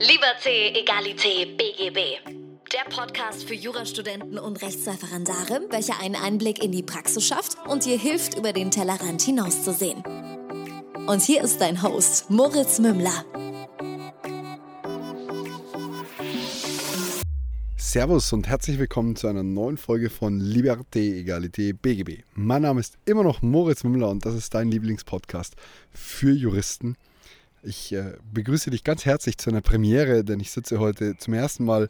Liberté, 0.00 0.78
Egalité, 0.78 1.56
BGB. 1.56 2.20
Der 2.72 2.84
Podcast 2.88 3.48
für 3.48 3.54
Jurastudenten 3.54 4.38
und 4.38 4.62
Rechtsreferendare, 4.62 5.62
welcher 5.70 5.98
einen 6.00 6.14
Einblick 6.14 6.62
in 6.62 6.70
die 6.70 6.84
Praxis 6.84 7.26
schafft 7.26 7.56
und 7.66 7.84
dir 7.84 7.98
hilft, 7.98 8.38
über 8.38 8.52
den 8.52 8.70
Tellerrand 8.70 9.20
hinauszusehen. 9.22 10.04
Und 11.08 11.22
hier 11.22 11.42
ist 11.42 11.60
dein 11.60 11.82
Host, 11.82 12.30
Moritz 12.30 12.78
Mümmler. 12.78 13.24
Servus 17.76 18.32
und 18.32 18.46
herzlich 18.46 18.78
willkommen 18.78 19.16
zu 19.16 19.26
einer 19.26 19.42
neuen 19.42 19.78
Folge 19.78 20.10
von 20.10 20.40
Liberté, 20.40 21.24
Egalité, 21.24 21.72
BGB. 21.72 22.22
Mein 22.34 22.62
Name 22.62 22.78
ist 22.78 22.98
immer 23.04 23.24
noch 23.24 23.42
Moritz 23.42 23.82
Mümmler 23.82 24.10
und 24.10 24.24
das 24.24 24.34
ist 24.34 24.54
dein 24.54 24.70
Lieblingspodcast 24.70 25.56
für 25.90 26.30
Juristen. 26.30 26.96
Ich 27.62 27.92
äh, 27.92 28.14
begrüße 28.32 28.70
dich 28.70 28.84
ganz 28.84 29.04
herzlich 29.04 29.36
zu 29.36 29.50
einer 29.50 29.60
Premiere, 29.60 30.22
denn 30.22 30.38
ich 30.38 30.52
sitze 30.52 30.78
heute 30.78 31.16
zum 31.16 31.34
ersten 31.34 31.64
Mal 31.64 31.88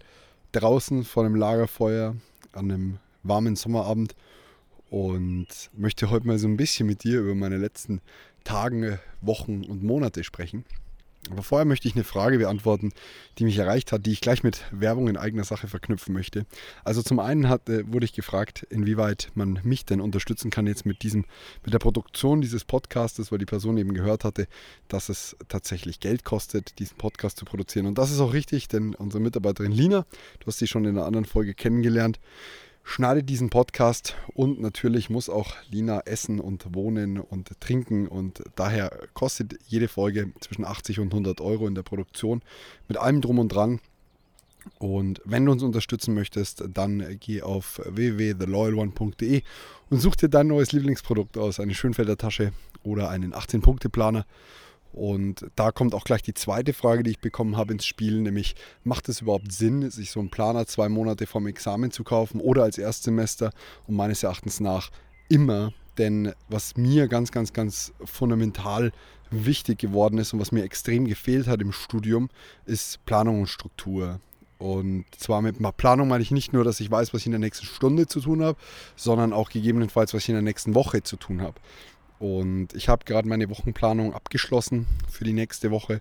draußen 0.52 1.04
vor 1.04 1.24
einem 1.24 1.34
Lagerfeuer 1.34 2.16
an 2.52 2.70
einem 2.70 2.98
warmen 3.22 3.54
Sommerabend 3.54 4.14
und 4.88 5.46
möchte 5.74 6.08
heute 6.08 6.26
mal 6.26 6.38
so 6.38 6.48
ein 6.48 6.56
bisschen 6.56 6.86
mit 6.86 7.04
dir 7.04 7.20
über 7.20 7.34
meine 7.34 7.58
letzten 7.58 8.00
Tage, 8.44 8.98
Wochen 9.20 9.62
und 9.64 9.82
Monate 9.82 10.24
sprechen. 10.24 10.64
Aber 11.30 11.42
vorher 11.42 11.66
möchte 11.66 11.88
ich 11.88 11.94
eine 11.94 12.04
Frage 12.04 12.38
beantworten, 12.38 12.92
die 13.38 13.44
mich 13.44 13.58
erreicht 13.58 13.92
hat, 13.92 14.06
die 14.06 14.12
ich 14.12 14.20
gleich 14.20 14.42
mit 14.42 14.64
Werbung 14.70 15.08
in 15.08 15.16
eigener 15.16 15.44
Sache 15.44 15.68
verknüpfen 15.68 16.14
möchte. 16.14 16.46
Also 16.84 17.02
zum 17.02 17.18
einen 17.18 17.48
hat, 17.48 17.68
äh, 17.68 17.90
wurde 17.92 18.06
ich 18.06 18.14
gefragt, 18.14 18.66
inwieweit 18.70 19.30
man 19.34 19.60
mich 19.62 19.84
denn 19.84 20.00
unterstützen 20.00 20.50
kann 20.50 20.66
jetzt 20.66 20.86
mit 20.86 21.02
diesem, 21.02 21.26
mit 21.64 21.74
der 21.74 21.80
Produktion 21.80 22.40
dieses 22.40 22.64
Podcastes, 22.64 23.30
weil 23.30 23.38
die 23.38 23.44
Person 23.44 23.76
eben 23.76 23.92
gehört 23.92 24.24
hatte, 24.24 24.46
dass 24.88 25.08
es 25.08 25.36
tatsächlich 25.48 26.00
Geld 26.00 26.24
kostet, 26.24 26.78
diesen 26.78 26.96
Podcast 26.96 27.36
zu 27.36 27.44
produzieren. 27.44 27.86
Und 27.86 27.98
das 27.98 28.10
ist 28.10 28.20
auch 28.20 28.32
richtig, 28.32 28.68
denn 28.68 28.94
unsere 28.94 29.22
Mitarbeiterin 29.22 29.72
Lina, 29.72 30.06
du 30.40 30.46
hast 30.46 30.58
sie 30.58 30.66
schon 30.66 30.84
in 30.84 30.96
einer 30.96 31.06
anderen 31.06 31.26
Folge 31.26 31.54
kennengelernt, 31.54 32.18
schneide 32.82 33.22
diesen 33.22 33.50
Podcast 33.50 34.16
und 34.34 34.60
natürlich 34.60 35.10
muss 35.10 35.28
auch 35.28 35.54
Lina 35.70 36.00
essen 36.06 36.40
und 36.40 36.74
wohnen 36.74 37.18
und 37.18 37.60
trinken 37.60 38.08
und 38.08 38.42
daher 38.56 38.90
kostet 39.14 39.58
jede 39.66 39.88
Folge 39.88 40.32
zwischen 40.40 40.64
80 40.64 41.00
und 41.00 41.12
100 41.12 41.40
Euro 41.40 41.66
in 41.66 41.74
der 41.74 41.82
Produktion 41.82 42.42
mit 42.88 42.96
allem 42.96 43.20
drum 43.20 43.38
und 43.38 43.48
dran. 43.48 43.80
Und 44.78 45.22
wenn 45.24 45.46
du 45.46 45.52
uns 45.52 45.62
unterstützen 45.62 46.14
möchtest, 46.14 46.64
dann 46.74 47.18
geh 47.20 47.42
auf 47.42 47.80
www.theloyalone.de 47.84 49.42
und 49.90 50.00
such 50.00 50.16
dir 50.16 50.28
dein 50.28 50.48
neues 50.48 50.72
Lieblingsprodukt 50.72 51.38
aus, 51.38 51.60
eine 51.60 51.74
Schönfelder 51.74 52.16
Tasche 52.16 52.52
oder 52.82 53.08
einen 53.08 53.32
18-Punkte-Planer 53.32 54.26
und 54.98 55.46
da 55.54 55.70
kommt 55.70 55.94
auch 55.94 56.02
gleich 56.02 56.22
die 56.22 56.34
zweite 56.34 56.72
Frage, 56.72 57.04
die 57.04 57.12
ich 57.12 57.20
bekommen 57.20 57.56
habe 57.56 57.72
ins 57.72 57.86
Spiel, 57.86 58.20
nämlich 58.20 58.56
macht 58.82 59.08
es 59.08 59.20
überhaupt 59.20 59.52
Sinn, 59.52 59.88
sich 59.92 60.10
so 60.10 60.18
einen 60.18 60.28
Planer 60.28 60.66
zwei 60.66 60.88
Monate 60.88 61.26
vorm 61.26 61.46
Examen 61.46 61.92
zu 61.92 62.02
kaufen 62.02 62.40
oder 62.40 62.64
als 62.64 62.78
Erstsemester? 62.78 63.52
Und 63.86 63.94
meines 63.94 64.24
Erachtens 64.24 64.58
nach 64.58 64.90
immer, 65.28 65.72
denn 65.98 66.32
was 66.48 66.76
mir 66.76 67.06
ganz, 67.06 67.30
ganz, 67.30 67.52
ganz 67.52 67.92
fundamental 68.04 68.90
wichtig 69.30 69.78
geworden 69.78 70.18
ist 70.18 70.32
und 70.32 70.40
was 70.40 70.50
mir 70.50 70.64
extrem 70.64 71.06
gefehlt 71.06 71.46
hat 71.46 71.60
im 71.60 71.70
Studium, 71.70 72.28
ist 72.66 73.04
Planung 73.06 73.42
und 73.42 73.46
Struktur. 73.46 74.18
Und 74.58 75.04
zwar 75.16 75.42
mit 75.42 75.58
Planung 75.76 76.08
meine 76.08 76.24
ich 76.24 76.32
nicht 76.32 76.52
nur, 76.52 76.64
dass 76.64 76.80
ich 76.80 76.90
weiß, 76.90 77.14
was 77.14 77.20
ich 77.20 77.26
in 77.26 77.32
der 77.32 77.38
nächsten 77.38 77.66
Stunde 77.66 78.08
zu 78.08 78.20
tun 78.20 78.42
habe, 78.42 78.58
sondern 78.96 79.32
auch 79.32 79.50
gegebenenfalls, 79.50 80.12
was 80.12 80.24
ich 80.24 80.30
in 80.30 80.34
der 80.34 80.42
nächsten 80.42 80.74
Woche 80.74 81.04
zu 81.04 81.16
tun 81.16 81.40
habe. 81.40 81.54
Und 82.18 82.74
ich 82.74 82.88
habe 82.88 83.04
gerade 83.04 83.28
meine 83.28 83.48
Wochenplanung 83.48 84.12
abgeschlossen 84.12 84.86
für 85.08 85.24
die 85.24 85.32
nächste 85.32 85.70
Woche. 85.70 86.00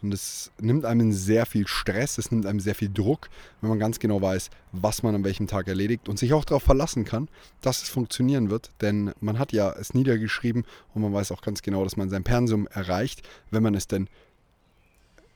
Und 0.00 0.14
es 0.14 0.52
nimmt 0.60 0.84
einem 0.84 1.12
sehr 1.12 1.44
viel 1.44 1.66
Stress, 1.66 2.18
es 2.18 2.30
nimmt 2.30 2.46
einem 2.46 2.60
sehr 2.60 2.76
viel 2.76 2.88
Druck, 2.88 3.28
wenn 3.60 3.70
man 3.70 3.80
ganz 3.80 3.98
genau 3.98 4.22
weiß, 4.22 4.50
was 4.70 5.02
man 5.02 5.16
an 5.16 5.24
welchem 5.24 5.48
Tag 5.48 5.66
erledigt 5.66 6.08
und 6.08 6.20
sich 6.20 6.32
auch 6.32 6.44
darauf 6.44 6.62
verlassen 6.62 7.04
kann, 7.04 7.28
dass 7.62 7.82
es 7.82 7.88
funktionieren 7.88 8.48
wird. 8.48 8.70
Denn 8.80 9.12
man 9.20 9.40
hat 9.40 9.52
ja 9.52 9.72
es 9.72 9.94
niedergeschrieben 9.94 10.64
und 10.94 11.02
man 11.02 11.12
weiß 11.12 11.32
auch 11.32 11.42
ganz 11.42 11.62
genau, 11.62 11.82
dass 11.82 11.96
man 11.96 12.10
sein 12.10 12.22
Pensum 12.22 12.68
erreicht, 12.68 13.28
wenn 13.50 13.64
man 13.64 13.74
es 13.74 13.88
denn 13.88 14.08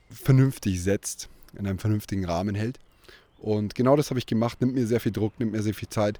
vernünftig 0.09 0.81
setzt, 0.81 1.27
in 1.57 1.67
einem 1.67 1.79
vernünftigen 1.79 2.23
Rahmen 2.23 2.55
hält. 2.55 2.79
Und 3.39 3.75
genau 3.75 3.97
das 3.97 4.09
habe 4.09 4.19
ich 4.19 4.25
gemacht, 4.25 4.61
nimmt 4.61 4.75
mir 4.75 4.87
sehr 4.87 5.01
viel 5.01 5.11
Druck, 5.11 5.37
nimmt 5.37 5.51
mir 5.51 5.61
sehr 5.61 5.73
viel 5.73 5.89
Zeit 5.89 6.17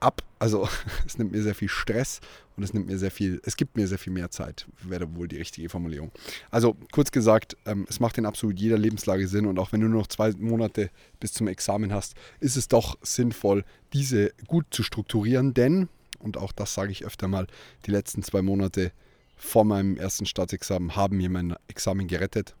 ab. 0.00 0.22
Also 0.38 0.68
es 1.06 1.18
nimmt 1.18 1.32
mir 1.32 1.42
sehr 1.42 1.54
viel 1.54 1.68
Stress 1.68 2.20
und 2.56 2.62
es 2.62 2.72
nimmt 2.72 2.86
mir 2.86 2.98
sehr 2.98 3.10
viel, 3.10 3.40
es 3.44 3.56
gibt 3.56 3.76
mir 3.76 3.86
sehr 3.86 3.98
viel 3.98 4.12
mehr 4.12 4.30
Zeit, 4.30 4.66
wäre 4.82 5.14
wohl 5.14 5.28
die 5.28 5.36
richtige 5.36 5.68
Formulierung. 5.68 6.10
Also 6.50 6.76
kurz 6.92 7.10
gesagt, 7.10 7.56
ähm, 7.66 7.86
es 7.88 8.00
macht 8.00 8.18
in 8.18 8.26
absolut 8.26 8.58
jeder 8.58 8.78
Lebenslage 8.78 9.28
Sinn 9.28 9.46
und 9.46 9.58
auch 9.58 9.72
wenn 9.72 9.80
du 9.80 9.88
nur 9.88 10.00
noch 10.00 10.06
zwei 10.06 10.32
Monate 10.32 10.90
bis 11.20 11.32
zum 11.32 11.48
Examen 11.48 11.92
hast, 11.92 12.14
ist 12.40 12.56
es 12.56 12.68
doch 12.68 12.96
sinnvoll, 13.02 13.64
diese 13.92 14.32
gut 14.46 14.66
zu 14.70 14.82
strukturieren, 14.82 15.54
denn, 15.54 15.88
und 16.18 16.36
auch 16.36 16.52
das 16.52 16.74
sage 16.74 16.92
ich 16.92 17.04
öfter 17.04 17.28
mal, 17.28 17.46
die 17.86 17.90
letzten 17.90 18.22
zwei 18.22 18.42
Monate 18.42 18.92
vor 19.36 19.64
meinem 19.64 19.96
ersten 19.96 20.26
Staatsexamen 20.26 20.96
haben 20.96 21.18
mir 21.18 21.28
mein 21.28 21.54
Examen 21.68 22.08
gerettet 22.08 22.54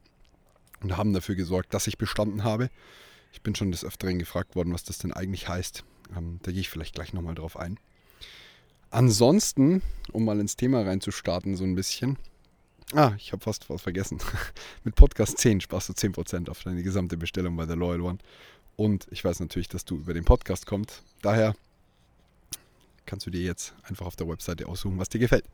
und 0.82 0.96
haben 0.96 1.14
dafür 1.14 1.34
gesorgt, 1.34 1.72
dass 1.72 1.86
ich 1.86 1.96
bestanden 1.96 2.44
habe. 2.44 2.70
Ich 3.32 3.42
bin 3.42 3.54
schon 3.54 3.70
des 3.70 3.84
Öfteren 3.84 4.18
gefragt 4.18 4.56
worden, 4.56 4.72
was 4.72 4.84
das 4.84 4.98
denn 4.98 5.12
eigentlich 5.12 5.48
heißt. 5.48 5.84
Ähm, 6.16 6.38
da 6.42 6.52
gehe 6.52 6.60
ich 6.60 6.68
vielleicht 6.68 6.94
gleich 6.94 7.12
nochmal 7.12 7.34
drauf 7.34 7.56
ein. 7.56 7.78
Ansonsten, 8.90 9.82
um 10.12 10.24
mal 10.24 10.38
ins 10.38 10.56
Thema 10.56 10.82
reinzustarten, 10.82 11.56
so 11.56 11.64
ein 11.64 11.74
bisschen. 11.74 12.18
Ah, 12.92 13.12
ich 13.16 13.32
habe 13.32 13.42
fast 13.42 13.68
was 13.68 13.82
vergessen. 13.82 14.18
Mit 14.84 14.94
Podcast 14.94 15.38
10 15.38 15.60
sparst 15.60 15.88
du 15.88 15.92
10% 15.92 16.48
auf 16.48 16.62
deine 16.62 16.82
gesamte 16.82 17.16
Bestellung 17.16 17.56
bei 17.56 17.66
der 17.66 17.76
Loyal 17.76 18.00
One. 18.00 18.18
Und 18.76 19.06
ich 19.10 19.24
weiß 19.24 19.40
natürlich, 19.40 19.68
dass 19.68 19.84
du 19.84 19.96
über 19.96 20.14
den 20.14 20.24
Podcast 20.24 20.66
kommst. 20.66 21.02
Daher 21.22 21.54
kannst 23.06 23.26
du 23.26 23.30
dir 23.30 23.42
jetzt 23.42 23.74
einfach 23.84 24.06
auf 24.06 24.16
der 24.16 24.28
Webseite 24.28 24.66
aussuchen, 24.66 24.98
was 24.98 25.08
dir 25.08 25.18
gefällt. 25.18 25.44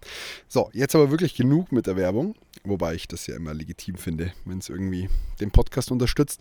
So, 0.48 0.70
jetzt 0.72 0.94
aber 0.94 1.10
wirklich 1.10 1.34
genug 1.34 1.70
mit 1.70 1.86
der 1.86 1.96
Werbung, 1.96 2.34
wobei 2.64 2.94
ich 2.94 3.06
das 3.06 3.26
ja 3.26 3.36
immer 3.36 3.54
legitim 3.54 3.96
finde, 3.96 4.32
wenn 4.44 4.58
es 4.58 4.68
irgendwie 4.68 5.08
den 5.40 5.50
Podcast 5.50 5.90
unterstützt. 5.90 6.40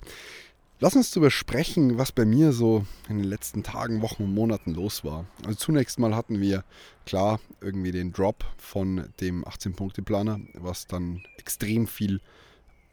Lass 0.83 0.95
uns 0.95 1.11
darüber 1.11 1.29
sprechen, 1.29 1.99
was 1.99 2.11
bei 2.11 2.25
mir 2.25 2.53
so 2.53 2.87
in 3.07 3.19
den 3.19 3.27
letzten 3.27 3.61
Tagen, 3.61 4.01
Wochen 4.01 4.23
und 4.23 4.33
Monaten 4.33 4.73
los 4.73 5.03
war. 5.03 5.27
Also 5.45 5.53
zunächst 5.53 5.99
mal 5.99 6.15
hatten 6.15 6.41
wir 6.41 6.63
klar 7.05 7.39
irgendwie 7.61 7.91
den 7.91 8.11
Drop 8.11 8.43
von 8.57 9.07
dem 9.19 9.45
18-Punkte-Planer, 9.45 10.39
was 10.55 10.87
dann 10.87 11.21
extrem 11.37 11.85
viel 11.85 12.19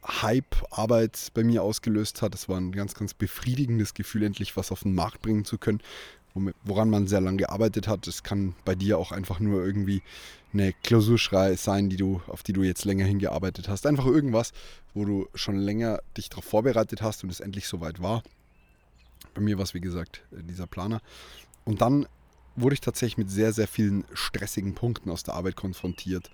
Hype, 0.07 0.55
Arbeit 0.71 1.31
bei 1.33 1.43
mir 1.43 1.63
ausgelöst 1.63 2.21
hat. 2.21 2.35
Es 2.35 2.47
war 2.47 2.61
ein 2.61 2.73
ganz, 2.73 2.93
ganz 2.93 3.15
befriedigendes 3.15 3.95
Gefühl, 3.95 4.25
endlich 4.25 4.55
was 4.59 4.71
auf 4.71 4.83
den 4.83 4.95
Markt 4.95 5.23
bringen 5.23 5.47
zu 5.47 5.57
können 5.57 5.81
woran 6.65 6.91
man 6.91 7.07
sehr 7.07 7.21
lange 7.21 7.39
gearbeitet 7.39 7.89
hat. 7.89 8.07
Es 8.07 8.23
kann 8.23 8.55
bei 8.65 8.75
dir 8.75 8.99
auch 8.99 9.13
einfach 9.13 9.41
nur 9.41 9.65
irgendwie 9.65 10.03
eine 10.53 10.73
Klausurschrei 10.73 11.55
sein, 11.57 11.91
die 11.91 11.97
du, 11.97 12.23
auf 12.27 12.43
die 12.43 12.53
du 12.53 12.63
jetzt 12.63 12.85
länger 12.85 13.05
hingearbeitet 13.05 13.69
hast. 13.69 13.87
Einfach 13.87 14.07
irgendwas, 14.07 14.53
wo 14.95 15.05
du 15.05 15.29
schon 15.35 15.57
länger 15.57 16.01
dich 16.17 16.29
darauf 16.29 16.45
vorbereitet 16.45 17.03
hast 17.03 17.23
und 17.25 17.31
es 17.31 17.41
endlich 17.41 17.69
soweit 17.69 18.01
war. 18.03 18.23
Bei 19.35 19.41
mir 19.41 19.59
war 19.59 19.65
es, 19.65 19.75
wie 19.75 19.81
gesagt, 19.81 20.23
äh, 20.33 20.43
dieser 20.43 20.67
Planer. 20.67 21.01
Und 21.65 21.81
dann 21.81 22.07
wurde 22.57 22.75
ich 22.75 22.81
tatsächlich 22.81 23.19
mit 23.19 23.31
sehr, 23.31 23.53
sehr 23.53 23.69
vielen 23.69 24.05
stressigen 24.13 24.75
Punkten 24.75 25.11
aus 25.11 25.23
der 25.23 25.35
Arbeit 25.35 25.57
konfrontiert. 25.57 26.31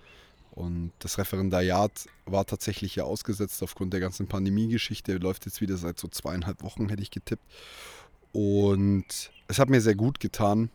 Und 0.53 0.93
das 1.01 1.19
Referendariat 1.19 2.07
war 2.27 2.47
tatsächlich 2.47 2.95
ja 2.95 3.05
ausgesetzt 3.05 3.61
aufgrund 3.63 3.93
der 3.93 4.01
ganzen 4.01 4.29
Pandemie-Geschichte. 4.29 5.17
Läuft 5.17 5.47
jetzt 5.47 5.61
wieder 5.61 5.77
seit 5.77 5.99
so 5.99 6.07
zweieinhalb 6.07 6.63
Wochen, 6.63 6.89
hätte 6.89 7.03
ich 7.03 7.11
getippt. 7.11 7.43
Und 8.35 9.31
es 9.47 9.61
hat 9.61 9.71
mir 9.71 9.81
sehr 9.81 9.95
gut 9.95 10.19
getan, 10.19 10.69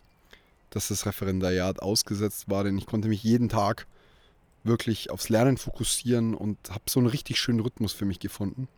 dass 0.70 0.88
das 0.88 1.06
Referendariat 1.06 1.82
ausgesetzt 1.82 2.50
war, 2.50 2.64
denn 2.64 2.78
ich 2.78 2.86
konnte 2.86 3.10
mich 3.10 3.22
jeden 3.22 3.50
Tag 3.50 3.86
wirklich 4.64 5.10
aufs 5.10 5.28
Lernen 5.28 5.58
fokussieren 5.58 6.36
und 6.36 6.58
habe 6.70 6.84
so 6.88 7.02
einen 7.02 7.10
richtig 7.10 7.38
schönen 7.38 7.60
Rhythmus 7.60 7.92
für 7.92 8.06
mich 8.06 8.20
gefunden. 8.20 8.70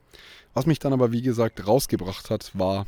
Was 0.56 0.66
mich 0.66 0.80
dann 0.80 0.94
aber, 0.94 1.12
wie 1.12 1.22
gesagt, 1.22 1.66
rausgebracht 1.68 2.31
hat, 2.31 2.57
war 2.57 2.88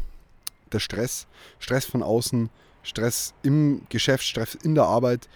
der 0.71 0.79
Stress. 0.79 1.27
Stress 1.59 1.85
von 1.85 2.01
außen, 2.01 2.49
Stress 2.81 3.35
im 3.43 3.83
Geschäft, 3.89 4.23
Stress 4.23 4.55
in 4.55 4.73
der 4.73 4.85
Arbeit. 4.85 5.29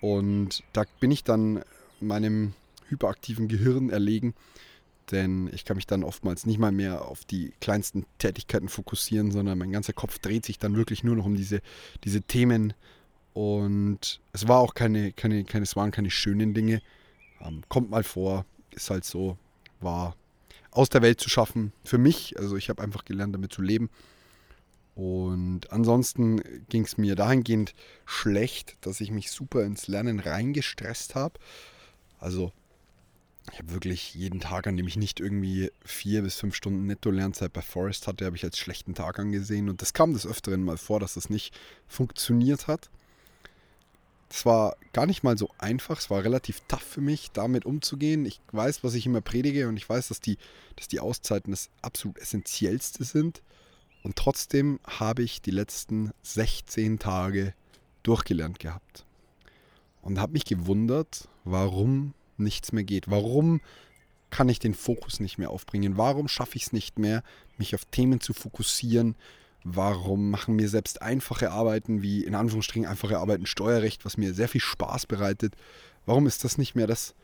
Und 0.00 0.62
da 0.72 0.84
bin 1.00 1.10
ich 1.10 1.24
dann 1.24 1.64
meinem 1.98 2.52
hyperaktiven 2.88 3.48
Gehirn 3.48 3.90
erlegen 3.90 4.34
denn 5.10 5.50
ich 5.52 5.64
kann 5.64 5.76
mich 5.76 5.86
dann 5.86 6.04
oftmals 6.04 6.46
nicht 6.46 6.58
mal 6.58 6.72
mehr 6.72 7.06
auf 7.06 7.24
die 7.24 7.52
kleinsten 7.60 8.06
Tätigkeiten 8.18 8.68
fokussieren, 8.68 9.30
sondern 9.30 9.58
mein 9.58 9.72
ganzer 9.72 9.92
Kopf 9.92 10.18
dreht 10.18 10.44
sich 10.46 10.58
dann 10.58 10.76
wirklich 10.76 11.04
nur 11.04 11.16
noch 11.16 11.26
um 11.26 11.34
diese, 11.34 11.60
diese 12.04 12.22
Themen. 12.22 12.74
Und 13.32 14.20
es 14.32 14.48
war 14.48 14.60
auch 14.60 14.74
keine, 14.74 15.12
keine, 15.12 15.44
keine, 15.44 15.64
es 15.64 15.76
waren 15.76 15.90
keine 15.90 16.10
schönen 16.10 16.54
Dinge. 16.54 16.80
Ähm, 17.40 17.62
kommt 17.68 17.90
mal 17.90 18.04
vor, 18.04 18.46
ist 18.70 18.90
halt 18.90 19.04
so, 19.04 19.36
war 19.80 20.16
aus 20.70 20.88
der 20.88 21.02
Welt 21.02 21.20
zu 21.20 21.28
schaffen 21.28 21.72
für 21.84 21.98
mich. 21.98 22.38
Also 22.38 22.56
ich 22.56 22.68
habe 22.68 22.82
einfach 22.82 23.04
gelernt, 23.04 23.34
damit 23.34 23.52
zu 23.52 23.62
leben. 23.62 23.90
Und 24.94 25.72
ansonsten 25.72 26.40
ging 26.68 26.84
es 26.84 26.98
mir 26.98 27.16
dahingehend 27.16 27.74
schlecht, 28.06 28.76
dass 28.80 29.00
ich 29.00 29.10
mich 29.10 29.30
super 29.30 29.64
ins 29.64 29.88
Lernen 29.88 30.20
reingestresst 30.20 31.14
habe. 31.14 31.38
Also 32.18 32.52
ich 33.52 33.58
habe 33.58 33.72
wirklich 33.72 34.14
jeden 34.14 34.40
Tag, 34.40 34.66
an 34.66 34.76
dem 34.76 34.86
ich 34.86 34.96
nicht 34.96 35.20
irgendwie 35.20 35.70
vier 35.84 36.22
bis 36.22 36.36
fünf 36.36 36.54
Stunden 36.54 36.86
Netto-Lernzeit 36.86 37.52
bei 37.52 37.62
Forest 37.62 38.06
hatte, 38.06 38.24
habe 38.24 38.36
ich 38.36 38.44
als 38.44 38.58
schlechten 38.58 38.94
Tag 38.94 39.18
angesehen. 39.18 39.68
Und 39.68 39.82
das 39.82 39.92
kam 39.92 40.12
des 40.12 40.26
Öfteren 40.26 40.64
mal 40.64 40.78
vor, 40.78 40.98
dass 40.98 41.14
das 41.14 41.28
nicht 41.28 41.54
funktioniert 41.86 42.66
hat. 42.66 42.90
Es 44.30 44.46
war 44.46 44.76
gar 44.92 45.06
nicht 45.06 45.22
mal 45.22 45.36
so 45.36 45.50
einfach, 45.58 45.98
es 45.98 46.10
war 46.10 46.24
relativ 46.24 46.60
tough 46.66 46.82
für 46.82 47.02
mich, 47.02 47.30
damit 47.32 47.66
umzugehen. 47.66 48.24
Ich 48.24 48.40
weiß, 48.50 48.82
was 48.82 48.94
ich 48.94 49.06
immer 49.06 49.20
predige 49.20 49.68
und 49.68 49.76
ich 49.76 49.88
weiß, 49.88 50.08
dass 50.08 50.20
die, 50.20 50.38
dass 50.76 50.88
die 50.88 51.00
Auszeiten 51.00 51.52
das 51.52 51.68
absolut 51.82 52.18
Essentiellste 52.18 53.04
sind. 53.04 53.42
Und 54.02 54.16
trotzdem 54.16 54.80
habe 54.84 55.22
ich 55.22 55.42
die 55.42 55.50
letzten 55.50 56.12
16 56.22 56.98
Tage 56.98 57.54
durchgelernt 58.02 58.58
gehabt. 58.58 59.04
Und 60.02 60.18
habe 60.18 60.32
mich 60.32 60.44
gewundert, 60.44 61.28
warum 61.44 62.14
nichts 62.38 62.72
mehr 62.72 62.84
geht. 62.84 63.10
Warum 63.10 63.60
kann 64.30 64.48
ich 64.48 64.58
den 64.58 64.74
Fokus 64.74 65.20
nicht 65.20 65.38
mehr 65.38 65.50
aufbringen? 65.50 65.96
Warum 65.96 66.28
schaffe 66.28 66.56
ich 66.56 66.64
es 66.64 66.72
nicht 66.72 66.98
mehr, 66.98 67.22
mich 67.56 67.74
auf 67.74 67.84
Themen 67.84 68.20
zu 68.20 68.32
fokussieren? 68.32 69.14
Warum 69.62 70.30
machen 70.30 70.56
mir 70.56 70.68
selbst 70.68 71.00
einfache 71.00 71.50
Arbeiten 71.50 72.02
wie 72.02 72.24
in 72.24 72.34
Anführungsstrichen 72.34 72.86
einfache 72.86 73.18
Arbeiten 73.18 73.46
Steuerrecht, 73.46 74.04
was 74.04 74.16
mir 74.16 74.34
sehr 74.34 74.48
viel 74.48 74.60
Spaß 74.60 75.06
bereitet? 75.06 75.54
Warum 76.04 76.26
ist 76.26 76.44
das 76.44 76.58
nicht 76.58 76.74
mehr 76.74 76.86
das, 76.86 77.14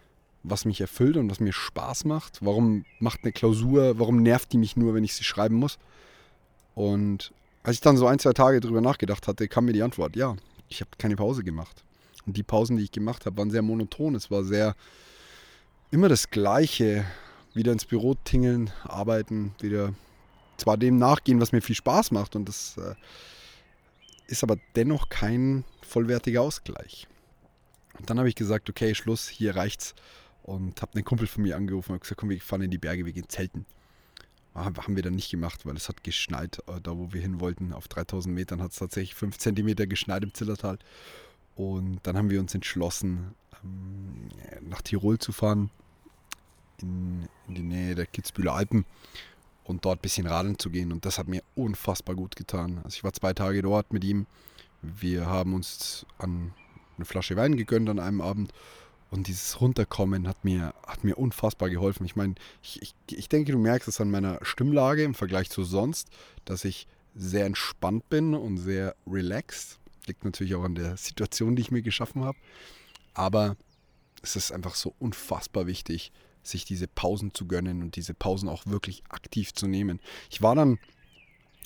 was 0.43 0.65
mich 0.65 0.81
erfüllt 0.81 1.17
und 1.17 1.31
was 1.31 1.41
mir 1.41 1.53
Spaß 1.53 2.05
macht? 2.05 2.39
Warum 2.43 2.85
macht 2.99 3.21
eine 3.25 3.33
Klausur, 3.33 3.99
warum 3.99 4.23
nervt 4.23 4.53
die 4.53 4.59
mich 4.59 4.77
nur, 4.77 4.95
wenn 4.95 5.05
ich 5.05 5.15
sie 5.15 5.25
schreiben 5.25 5.57
muss? 5.57 5.79
Und 6.75 7.33
als 7.63 7.75
ich 7.75 7.81
dann 7.83 7.97
so 7.97 8.07
ein, 8.07 8.19
zwei 8.19 8.33
Tage 8.33 8.61
drüber 8.61 8.81
nachgedacht 8.81 9.29
hatte, 9.29 9.49
kam 9.49 9.67
mir 9.67 9.73
die 9.73 9.83
Antwort, 9.83 10.17
ja, 10.17 10.37
ich 10.69 10.81
habe 10.81 10.91
keine 10.97 11.17
Pause 11.17 11.45
gemacht. 11.45 11.85
Und 12.27 12.37
die 12.37 12.43
Pausen, 12.43 12.77
die 12.77 12.85
ich 12.85 12.93
gemacht 12.93 13.27
habe, 13.27 13.37
waren 13.37 13.51
sehr 13.51 13.63
monoton. 13.63 14.15
Es 14.15 14.31
war 14.31 14.45
sehr 14.45 14.75
immer 15.91 16.09
das 16.09 16.31
Gleiche. 16.31 17.05
Wieder 17.53 17.73
ins 17.73 17.85
Büro 17.85 18.15
tingeln, 18.15 18.71
arbeiten, 18.85 19.57
wieder 19.61 19.93
zwar 20.57 20.77
dem 20.77 20.99
nachgehen, 20.99 21.41
was 21.41 21.51
mir 21.51 21.63
viel 21.63 21.75
Spaß 21.75 22.13
macht. 22.13 22.37
Und 22.37 22.49
das 22.49 22.77
äh, 22.77 22.95
ist 24.29 24.45
aber 24.45 24.57
dennoch 24.77 25.09
kein 25.09 25.65
vollwertiger 25.83 26.43
Ausgleich. 26.43 27.09
Und 27.99 28.09
dann 28.09 28.19
habe 28.19 28.29
ich 28.29 28.37
gesagt, 28.37 28.71
okay, 28.71 28.95
Schluss, 28.95 29.29
hier 29.29 29.57
reicht's. 29.57 29.95
Und 30.43 30.81
habe 30.81 30.95
einen 30.95 31.05
Kumpel 31.05 31.27
von 31.27 31.43
mir 31.43 31.57
angerufen 31.57 31.93
und 31.93 32.01
gesagt, 32.01 32.21
komm, 32.21 32.31
wir 32.31 32.41
fahren 32.41 32.63
in 32.63 32.71
die 32.71 32.79
Berge, 32.79 33.05
wir 33.05 33.13
gehen 33.13 33.29
zelten. 33.29 33.67
Haben 34.55 34.97
wir 34.97 35.03
dann 35.03 35.15
nicht 35.15 35.31
gemacht, 35.31 35.65
weil 35.65 35.77
es 35.77 35.89
hat 35.89 36.03
geschneit, 36.03 36.61
äh, 36.67 36.81
da 36.81 36.97
wo 36.97 37.13
wir 37.13 37.21
hin 37.21 37.41
wollten. 37.41 37.73
Auf 37.73 37.89
3000 37.89 38.35
Metern 38.35 38.61
hat 38.63 38.73
es 38.73 38.79
tatsächlich 38.79 39.15
5 39.15 39.39
cm 39.39 39.89
geschneit 39.89 40.23
im 40.23 40.35
Zillertal. 40.35 40.79
Und 41.57 42.01
dann 42.05 42.17
haben 42.17 42.31
wir 42.31 42.41
uns 42.41 42.55
entschlossen, 42.55 43.35
ähm, 43.63 44.29
nach 44.69 44.83
Tirol 44.83 45.19
zu 45.19 45.33
fahren, 45.33 45.71
in, 46.81 47.29
in 47.49 47.55
die 47.55 47.63
Nähe 47.63 47.95
der 47.95 48.07
Kitzbühler 48.07 48.55
Alpen 48.55 48.85
und 49.65 49.85
dort 49.85 49.99
ein 49.99 50.03
bisschen 50.03 50.27
radeln 50.27 50.59
zu 50.59 50.71
gehen. 50.71 50.93
Und 50.93 51.05
das 51.05 51.19
hat 51.19 51.29
mir 51.29 51.43
unfassbar 51.55 52.15
gut 52.15 52.37
getan. 52.37 52.81
Also 52.85 52.97
ich 52.97 53.05
war 53.05 53.13
zwei 53.13 53.33
Tage 53.33 53.63
dort 53.63 53.93
mit 53.93 54.05
ihm. 54.05 54.27
Wir 54.83 55.27
haben 55.27 55.55
uns 55.55 56.07
an 56.19 56.55
eine 56.97 57.05
Flasche 57.05 57.37
Wein 57.37 57.57
gegönnt 57.57 57.89
an 57.89 57.99
einem 57.99 58.21
Abend. 58.21 58.53
Und 59.11 59.27
dieses 59.27 59.61
Runterkommen 59.61 60.29
hat 60.29 60.45
mir, 60.45 60.73
hat 60.87 61.03
mir 61.03 61.19
unfassbar 61.19 61.69
geholfen. 61.69 62.05
Ich 62.07 62.15
meine, 62.15 62.35
ich, 62.63 62.81
ich, 62.81 62.95
ich 63.11 63.29
denke, 63.29 63.53
du 63.53 63.59
merkst 63.59 63.89
es 63.89 64.01
an 64.01 64.11
meiner 64.11 64.39
Stimmlage 64.43 65.03
im 65.03 65.15
Vergleich 65.15 65.51
zu 65.51 65.65
sonst, 65.65 66.09
dass 66.45 66.65
ich 66.65 66.87
sehr 67.15 67.45
entspannt 67.45 68.09
bin 68.09 68.35
und 68.35 68.59
sehr 68.59 68.95
relaxed. 69.07 69.79
Liegt 70.11 70.25
natürlich 70.25 70.57
auch 70.57 70.65
an 70.65 70.75
der 70.75 70.97
Situation, 70.97 71.55
die 71.55 71.63
ich 71.63 71.71
mir 71.71 71.83
geschaffen 71.83 72.25
habe. 72.25 72.37
Aber 73.15 73.57
es 74.23 74.35
ist 74.35 74.51
einfach 74.51 74.75
so 74.75 74.93
unfassbar 74.99 75.69
wichtig, 75.69 76.11
sich 76.43 76.65
diese 76.65 76.89
Pausen 76.89 77.33
zu 77.33 77.47
gönnen 77.47 77.81
und 77.81 77.95
diese 77.95 78.13
Pausen 78.13 78.49
auch 78.49 78.67
wirklich 78.67 79.05
aktiv 79.09 79.55
zu 79.55 79.69
nehmen. 79.69 80.01
Ich 80.29 80.43
war 80.43 80.57
dann 80.57 80.81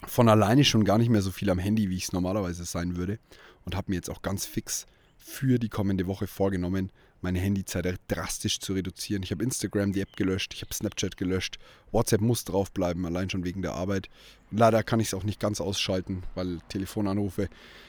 von 0.06 0.28
alleine 0.28 0.62
schon 0.64 0.84
gar 0.84 0.98
nicht 0.98 1.08
mehr 1.08 1.22
so 1.22 1.30
viel 1.30 1.48
am 1.48 1.58
Handy, 1.58 1.88
wie 1.88 1.96
ich 1.96 2.04
es 2.04 2.12
normalerweise 2.12 2.66
sein 2.66 2.96
würde. 2.96 3.18
Und 3.64 3.74
habe 3.74 3.90
mir 3.90 3.96
jetzt 3.96 4.10
auch 4.10 4.20
ganz 4.20 4.44
fix 4.44 4.86
für 5.16 5.58
die 5.58 5.70
kommende 5.70 6.06
Woche 6.06 6.26
vorgenommen, 6.26 6.92
meine 7.24 7.40
Handyzeit 7.40 7.98
drastisch 8.06 8.60
zu 8.60 8.74
reduzieren. 8.74 9.22
Ich 9.22 9.32
habe 9.32 9.42
Instagram, 9.42 9.92
die 9.92 10.00
App 10.00 10.14
gelöscht, 10.14 10.52
ich 10.54 10.60
habe 10.60 10.72
Snapchat 10.72 11.16
gelöscht, 11.16 11.58
WhatsApp 11.90 12.20
muss 12.20 12.44
draufbleiben, 12.44 13.04
allein 13.06 13.30
schon 13.30 13.44
wegen 13.44 13.62
der 13.62 13.72
Arbeit. 13.72 14.10
Leider 14.50 14.82
kann 14.82 15.00
ich 15.00 15.08
es 15.08 15.14
auch 15.14 15.24
nicht 15.24 15.40
ganz 15.40 15.60
ausschalten, 15.60 16.22
weil 16.34 16.58
Telefonanrufe 16.68 17.48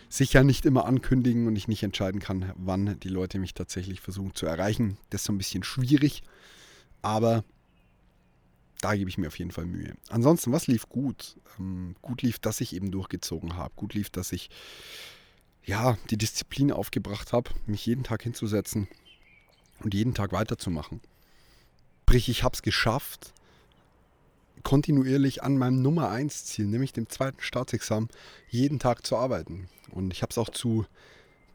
sich 0.09 0.33
ja 0.33 0.43
nicht 0.43 0.65
immer 0.65 0.85
ankündigen 0.85 1.47
und 1.47 1.57
ich 1.57 1.67
nicht 1.67 1.83
entscheiden 1.83 2.21
kann, 2.21 2.53
wann 2.55 2.97
die 3.01 3.09
Leute 3.09 3.37
mich 3.37 3.53
tatsächlich 3.53 3.99
versuchen 3.99 4.33
zu 4.33 4.45
erreichen. 4.45 4.97
Das 5.09 5.21
ist 5.21 5.25
so 5.25 5.33
ein 5.33 5.37
bisschen 5.37 5.63
schwierig, 5.63 6.23
aber 7.01 7.43
da 8.79 8.95
gebe 8.95 9.09
ich 9.09 9.17
mir 9.17 9.27
auf 9.27 9.37
jeden 9.37 9.51
Fall 9.51 9.65
Mühe. 9.65 9.95
Ansonsten, 10.09 10.53
was 10.53 10.67
lief 10.67 10.87
gut? 10.87 11.35
Ähm, 11.59 11.95
gut 12.01 12.21
lief, 12.21 12.39
dass 12.39 12.61
ich 12.61 12.73
eben 12.73 12.89
durchgezogen 12.89 13.57
habe. 13.57 13.73
Gut 13.75 13.93
lief, 13.93 14.09
dass 14.09 14.31
ich 14.31 14.49
ja 15.65 15.97
die 16.09 16.17
Disziplin 16.17 16.71
aufgebracht 16.71 17.33
habe, 17.33 17.51
mich 17.65 17.85
jeden 17.85 18.03
Tag 18.03 18.23
hinzusetzen 18.23 18.87
und 19.83 19.93
jeden 19.93 20.13
Tag 20.13 20.31
weiterzumachen. 20.31 21.01
Sprich, 22.03 22.29
ich 22.29 22.43
habe 22.43 22.53
es 22.53 22.61
geschafft, 22.61 23.33
kontinuierlich 24.63 25.43
an 25.43 25.57
meinem 25.57 25.81
Nummer 25.81 26.09
1 26.09 26.45
Ziel, 26.45 26.65
nämlich 26.65 26.93
dem 26.93 27.09
zweiten 27.09 27.41
Staatsexamen, 27.41 28.09
jeden 28.49 28.79
Tag 28.79 29.05
zu 29.05 29.17
arbeiten. 29.17 29.67
Und 29.91 30.13
ich 30.13 30.21
habe 30.21 30.31
es 30.31 30.37
auch 30.37 30.49
zu 30.49 30.85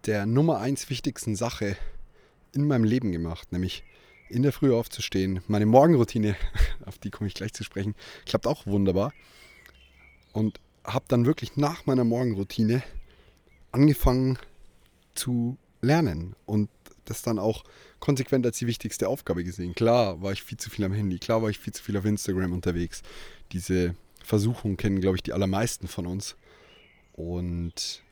der 0.06 0.26
Nummer 0.26 0.58
1 0.58 0.90
wichtigsten 0.90 1.36
Sache 1.36 1.76
in 2.52 2.66
meinem 2.66 2.84
Leben 2.84 3.12
gemacht, 3.12 3.52
nämlich 3.52 3.84
in 4.28 4.42
der 4.42 4.52
Früh 4.52 4.74
aufzustehen. 4.74 5.40
Meine 5.48 5.66
Morgenroutine, 5.66 6.36
auf 6.86 6.98
die 6.98 7.10
komme 7.10 7.28
ich 7.28 7.34
gleich 7.34 7.52
zu 7.52 7.64
sprechen, 7.64 7.94
klappt 8.26 8.46
auch 8.46 8.66
wunderbar. 8.66 9.12
Und 10.32 10.60
habe 10.84 11.04
dann 11.08 11.26
wirklich 11.26 11.56
nach 11.56 11.86
meiner 11.86 12.04
Morgenroutine 12.04 12.82
angefangen 13.72 14.38
zu 15.14 15.58
lernen 15.80 16.34
und 16.46 16.68
das 17.10 17.22
dann 17.22 17.38
auch 17.38 17.64
konsequent 17.98 18.46
als 18.46 18.58
die 18.58 18.66
wichtigste 18.66 19.08
Aufgabe 19.08 19.44
gesehen. 19.44 19.74
Klar 19.74 20.22
war 20.22 20.32
ich 20.32 20.42
viel 20.42 20.58
zu 20.58 20.70
viel 20.70 20.84
am 20.84 20.92
Handy, 20.92 21.18
klar 21.18 21.42
war 21.42 21.50
ich 21.50 21.58
viel 21.58 21.72
zu 21.72 21.82
viel 21.82 21.96
auf 21.96 22.04
Instagram 22.04 22.52
unterwegs. 22.52 23.02
Diese 23.52 23.94
Versuchung 24.24 24.76
kennen, 24.76 25.00
glaube 25.00 25.16
ich, 25.16 25.22
die 25.22 25.32
allermeisten 25.32 25.88
von 25.88 26.06
uns. 26.06 26.36
Und 27.12 28.02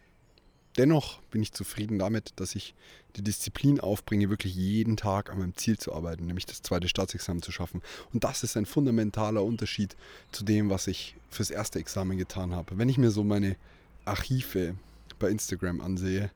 dennoch 0.77 1.21
bin 1.31 1.43
ich 1.43 1.53
zufrieden 1.53 1.99
damit, 1.99 2.33
dass 2.37 2.55
ich 2.55 2.75
die 3.17 3.23
Disziplin 3.23 3.81
aufbringe, 3.81 4.31
wirklich 4.31 4.55
jeden 4.55 4.97
Tag 4.97 5.31
an 5.31 5.39
meinem 5.39 5.57
Ziel 5.57 5.79
zu 5.79 5.95
arbeiten, 5.95 6.27
nämlich 6.27 6.47
das 6.47 6.63
zweite 6.63 6.89
Staatsexamen 6.89 7.43
zu 7.43 7.53
schaffen. 7.53 7.83
Und 8.13 8.25
das 8.25 8.43
ist 8.43 8.57
ein 8.57 8.67
fundamentaler 8.67 9.43
Unterschied 9.43 9.97
zu 10.33 10.45
dem, 10.45 10.71
was 10.71 10.87
ich 10.87 11.17
fürs 11.31 11.51
erste 11.51 11.79
Examen 11.79 12.19
getan 12.19 12.55
habe. 12.55 12.79
Wenn 12.79 12.89
ich 12.89 12.99
mir 12.99 13.11
so 13.11 13.25
meine 13.25 13.57
Archive 14.05 14.75
bei 15.19 15.31
Instagram 15.31 15.81
ansehe, 15.81 16.31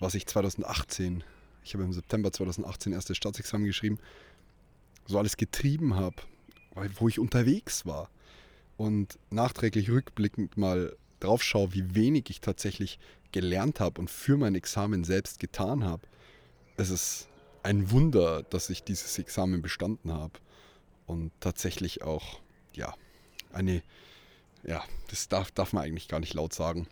was 0.00 0.14
ich 0.14 0.26
2018 0.26 1.24
ich 1.64 1.74
habe 1.74 1.84
im 1.84 1.92
September 1.92 2.32
2018 2.32 2.92
erstes 2.92 3.16
Staatsexamen 3.16 3.66
geschrieben, 3.66 3.98
so 5.06 5.18
alles 5.18 5.36
getrieben 5.36 5.94
habe, 5.96 6.16
wo 6.98 7.08
ich 7.08 7.18
unterwegs 7.18 7.86
war 7.86 8.10
und 8.76 9.18
nachträglich 9.30 9.90
rückblickend 9.90 10.56
mal 10.56 10.96
drauf 11.20 11.42
schaue, 11.42 11.72
wie 11.74 11.94
wenig 11.94 12.30
ich 12.30 12.40
tatsächlich 12.40 12.98
gelernt 13.30 13.80
habe 13.80 14.00
und 14.00 14.10
für 14.10 14.36
mein 14.36 14.54
Examen 14.54 15.04
selbst 15.04 15.38
getan 15.38 15.84
habe. 15.84 16.02
Es 16.76 16.90
ist 16.90 17.28
ein 17.62 17.90
Wunder, 17.90 18.42
dass 18.42 18.70
ich 18.70 18.82
dieses 18.82 19.18
Examen 19.18 19.62
bestanden 19.62 20.12
habe 20.12 20.32
und 21.06 21.30
tatsächlich 21.40 22.02
auch, 22.02 22.40
ja, 22.74 22.94
eine, 23.52 23.82
ja, 24.64 24.82
das 25.08 25.28
darf, 25.28 25.50
darf 25.50 25.72
man 25.72 25.84
eigentlich 25.84 26.08
gar 26.08 26.20
nicht 26.20 26.34
laut 26.34 26.52
sagen. 26.52 26.88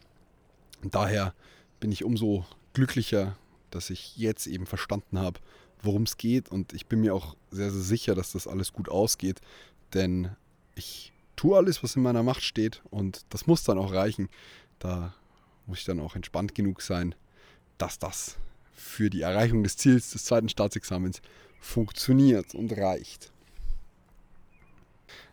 Und 0.82 0.94
daher 0.94 1.34
bin 1.80 1.90
ich 1.92 2.04
umso 2.04 2.44
glücklicher 2.72 3.36
dass 3.70 3.90
ich 3.90 4.16
jetzt 4.16 4.46
eben 4.46 4.66
verstanden 4.66 5.18
habe, 5.18 5.40
worum 5.82 6.02
es 6.02 6.16
geht. 6.16 6.50
Und 6.50 6.72
ich 6.72 6.86
bin 6.86 7.00
mir 7.00 7.14
auch 7.14 7.36
sehr, 7.50 7.70
sehr 7.70 7.82
sicher, 7.82 8.14
dass 8.14 8.32
das 8.32 8.46
alles 8.46 8.72
gut 8.72 8.88
ausgeht. 8.88 9.40
Denn 9.94 10.30
ich 10.74 11.12
tue 11.36 11.56
alles, 11.56 11.82
was 11.82 11.96
in 11.96 12.02
meiner 12.02 12.22
Macht 12.22 12.42
steht. 12.42 12.82
Und 12.90 13.24
das 13.30 13.46
muss 13.46 13.64
dann 13.64 13.78
auch 13.78 13.92
reichen. 13.92 14.28
Da 14.78 15.14
muss 15.66 15.78
ich 15.80 15.84
dann 15.84 16.00
auch 16.00 16.16
entspannt 16.16 16.54
genug 16.54 16.82
sein, 16.82 17.14
dass 17.78 17.98
das 17.98 18.36
für 18.72 19.10
die 19.10 19.22
Erreichung 19.22 19.62
des 19.62 19.76
Ziels 19.76 20.10
des 20.10 20.24
zweiten 20.24 20.48
Staatsexamens 20.48 21.20
funktioniert 21.60 22.54
und 22.54 22.72
reicht. 22.72 23.30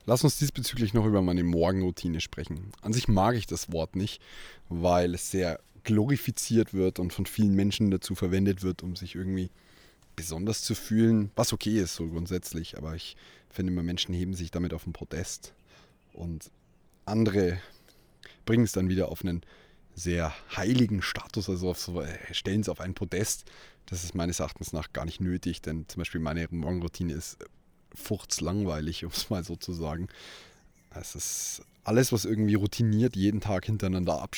Lass 0.05 0.23
uns 0.23 0.37
diesbezüglich 0.37 0.93
noch 0.93 1.05
über 1.05 1.21
meine 1.21 1.43
Morgenroutine 1.43 2.21
sprechen. 2.21 2.71
An 2.81 2.93
sich 2.93 3.07
mag 3.07 3.35
ich 3.35 3.45
das 3.45 3.71
Wort 3.71 3.95
nicht, 3.95 4.21
weil 4.69 5.13
es 5.13 5.31
sehr 5.31 5.59
glorifiziert 5.87 6.73
wird 6.73 6.99
und 6.99 7.13
von 7.13 7.25
vielen 7.25 7.55
Menschen 7.55 7.89
dazu 7.91 8.13
verwendet 8.13 8.61
wird, 8.61 8.83
um 8.83 8.97
sich 8.97 9.15
irgendwie 9.15 9.49
besonders 10.17 10.61
zu 10.61 10.75
fühlen, 10.75 11.31
was 11.37 11.53
okay 11.53 11.79
ist 11.79 11.95
so 11.95 12.07
grundsätzlich, 12.09 12.77
aber 12.77 12.93
ich 12.93 13.15
finde 13.49 13.71
immer, 13.71 13.83
Menschen 13.83 14.13
heben 14.13 14.33
sich 14.33 14.51
damit 14.51 14.73
auf 14.73 14.83
den 14.83 14.91
Podest 14.91 15.53
und 16.11 16.51
andere 17.05 17.61
bringen 18.45 18.65
es 18.65 18.73
dann 18.73 18.89
wieder 18.89 19.07
auf 19.07 19.23
einen 19.23 19.43
sehr 19.95 20.33
heiligen 20.57 21.01
Status, 21.01 21.49
also 21.49 21.73
so, 21.73 22.01
äh, 22.01 22.33
stellen 22.33 22.61
es 22.61 22.69
auf 22.69 22.81
einen 22.81 22.93
Podest. 22.93 23.45
Das 23.85 24.03
ist 24.03 24.13
meines 24.13 24.41
Erachtens 24.41 24.73
nach 24.73 24.91
gar 24.91 25.05
nicht 25.05 25.21
nötig, 25.21 25.61
denn 25.61 25.87
zum 25.87 26.01
Beispiel 26.01 26.19
meine 26.19 26.47
Morgenroutine 26.51 27.13
ist 27.13 27.37
fuchtslangweilig, 27.95 29.05
um 29.05 29.11
es 29.11 29.29
mal 29.29 29.45
so 29.45 29.55
zu 29.55 29.71
sagen. 29.71 30.09
Es 30.93 31.15
ist 31.15 31.61
alles, 31.85 32.11
was 32.11 32.25
irgendwie 32.25 32.55
routiniert 32.55 33.15
jeden 33.15 33.39
Tag 33.39 33.65
hintereinander 33.65 34.21
ab, 34.21 34.35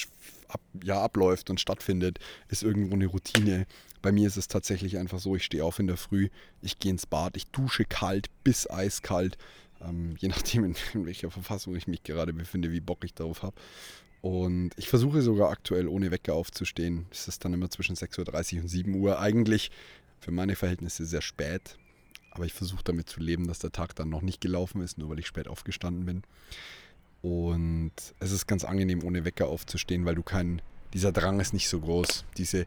ab, 0.50 0.62
ja, 0.84 1.02
abläuft 1.02 1.50
und 1.50 1.60
stattfindet, 1.60 2.20
ist 2.50 2.64
irgendwo 2.64 2.96
eine 2.96 3.08
Routine. 3.08 3.66
Bei 4.02 4.12
mir 4.12 4.28
ist 4.28 4.38
es 4.38 4.48
tatsächlich 4.48 4.98
einfach 4.98 5.20
so, 5.20 5.36
ich 5.36 5.46
stehe 5.46 5.64
auf 5.64 5.80
in 5.80 5.88
der 5.88 5.98
Früh, 5.98 6.30
ich 6.62 6.80
gehe 6.80 6.92
ins 6.92 7.06
Bad, 7.06 7.38
ich 7.38 7.48
dusche 7.48 7.86
kalt 7.86 8.28
bis 8.44 8.70
eiskalt, 8.70 9.38
ähm, 9.82 10.16
je 10.18 10.28
nachdem, 10.30 10.66
in, 10.66 10.76
in 10.94 11.06
welcher 11.06 11.32
Verfassung 11.32 11.76
ich 11.76 11.88
mich 11.88 12.04
gerade 12.04 12.34
befinde, 12.34 12.72
wie 12.72 12.82
Bock 12.82 13.04
ich 13.04 13.14
darauf 13.14 13.44
habe. 13.44 13.56
Und 14.22 14.72
ich 14.76 14.90
versuche 14.90 15.22
sogar 15.22 15.50
aktuell 15.50 15.88
ohne 15.88 16.12
Wecker 16.12 16.34
aufzustehen. 16.34 17.06
Es 17.10 17.28
ist 17.28 17.46
dann 17.46 17.54
immer 17.54 17.70
zwischen 17.70 17.96
6.30 17.96 18.56
Uhr 18.58 18.62
und 18.64 18.68
7 18.68 18.96
Uhr. 18.96 19.20
Eigentlich 19.20 19.72
für 20.20 20.32
meine 20.32 20.56
Verhältnisse 20.58 21.06
sehr 21.06 21.22
spät. 21.22 21.78
Aber 22.32 22.46
ich 22.46 22.54
versuche 22.54 22.84
damit 22.84 23.10
zu 23.10 23.22
leben, 23.22 23.48
dass 23.48 23.60
der 23.60 23.72
Tag 23.72 23.96
dann 23.96 24.10
noch 24.10 24.22
nicht 24.22 24.42
gelaufen 24.42 24.82
ist, 24.82 24.98
nur 24.98 25.10
weil 25.10 25.20
ich 25.20 25.28
spät 25.28 25.48
aufgestanden 25.48 26.06
bin. 26.06 26.24
Und 27.22 27.92
es 28.20 28.32
ist 28.32 28.48
ganz 28.48 28.64
angenehm, 28.64 29.04
ohne 29.04 29.26
Wecker 29.26 29.48
aufzustehen, 29.48 30.06
weil 30.06 30.16
du 30.16 30.24
keinen, 30.24 30.62
dieser 30.94 31.12
Drang 31.12 31.40
ist 31.40 31.54
nicht 31.54 31.70
so 31.70 31.80
groß. 31.80 32.26
Diese, 32.38 32.66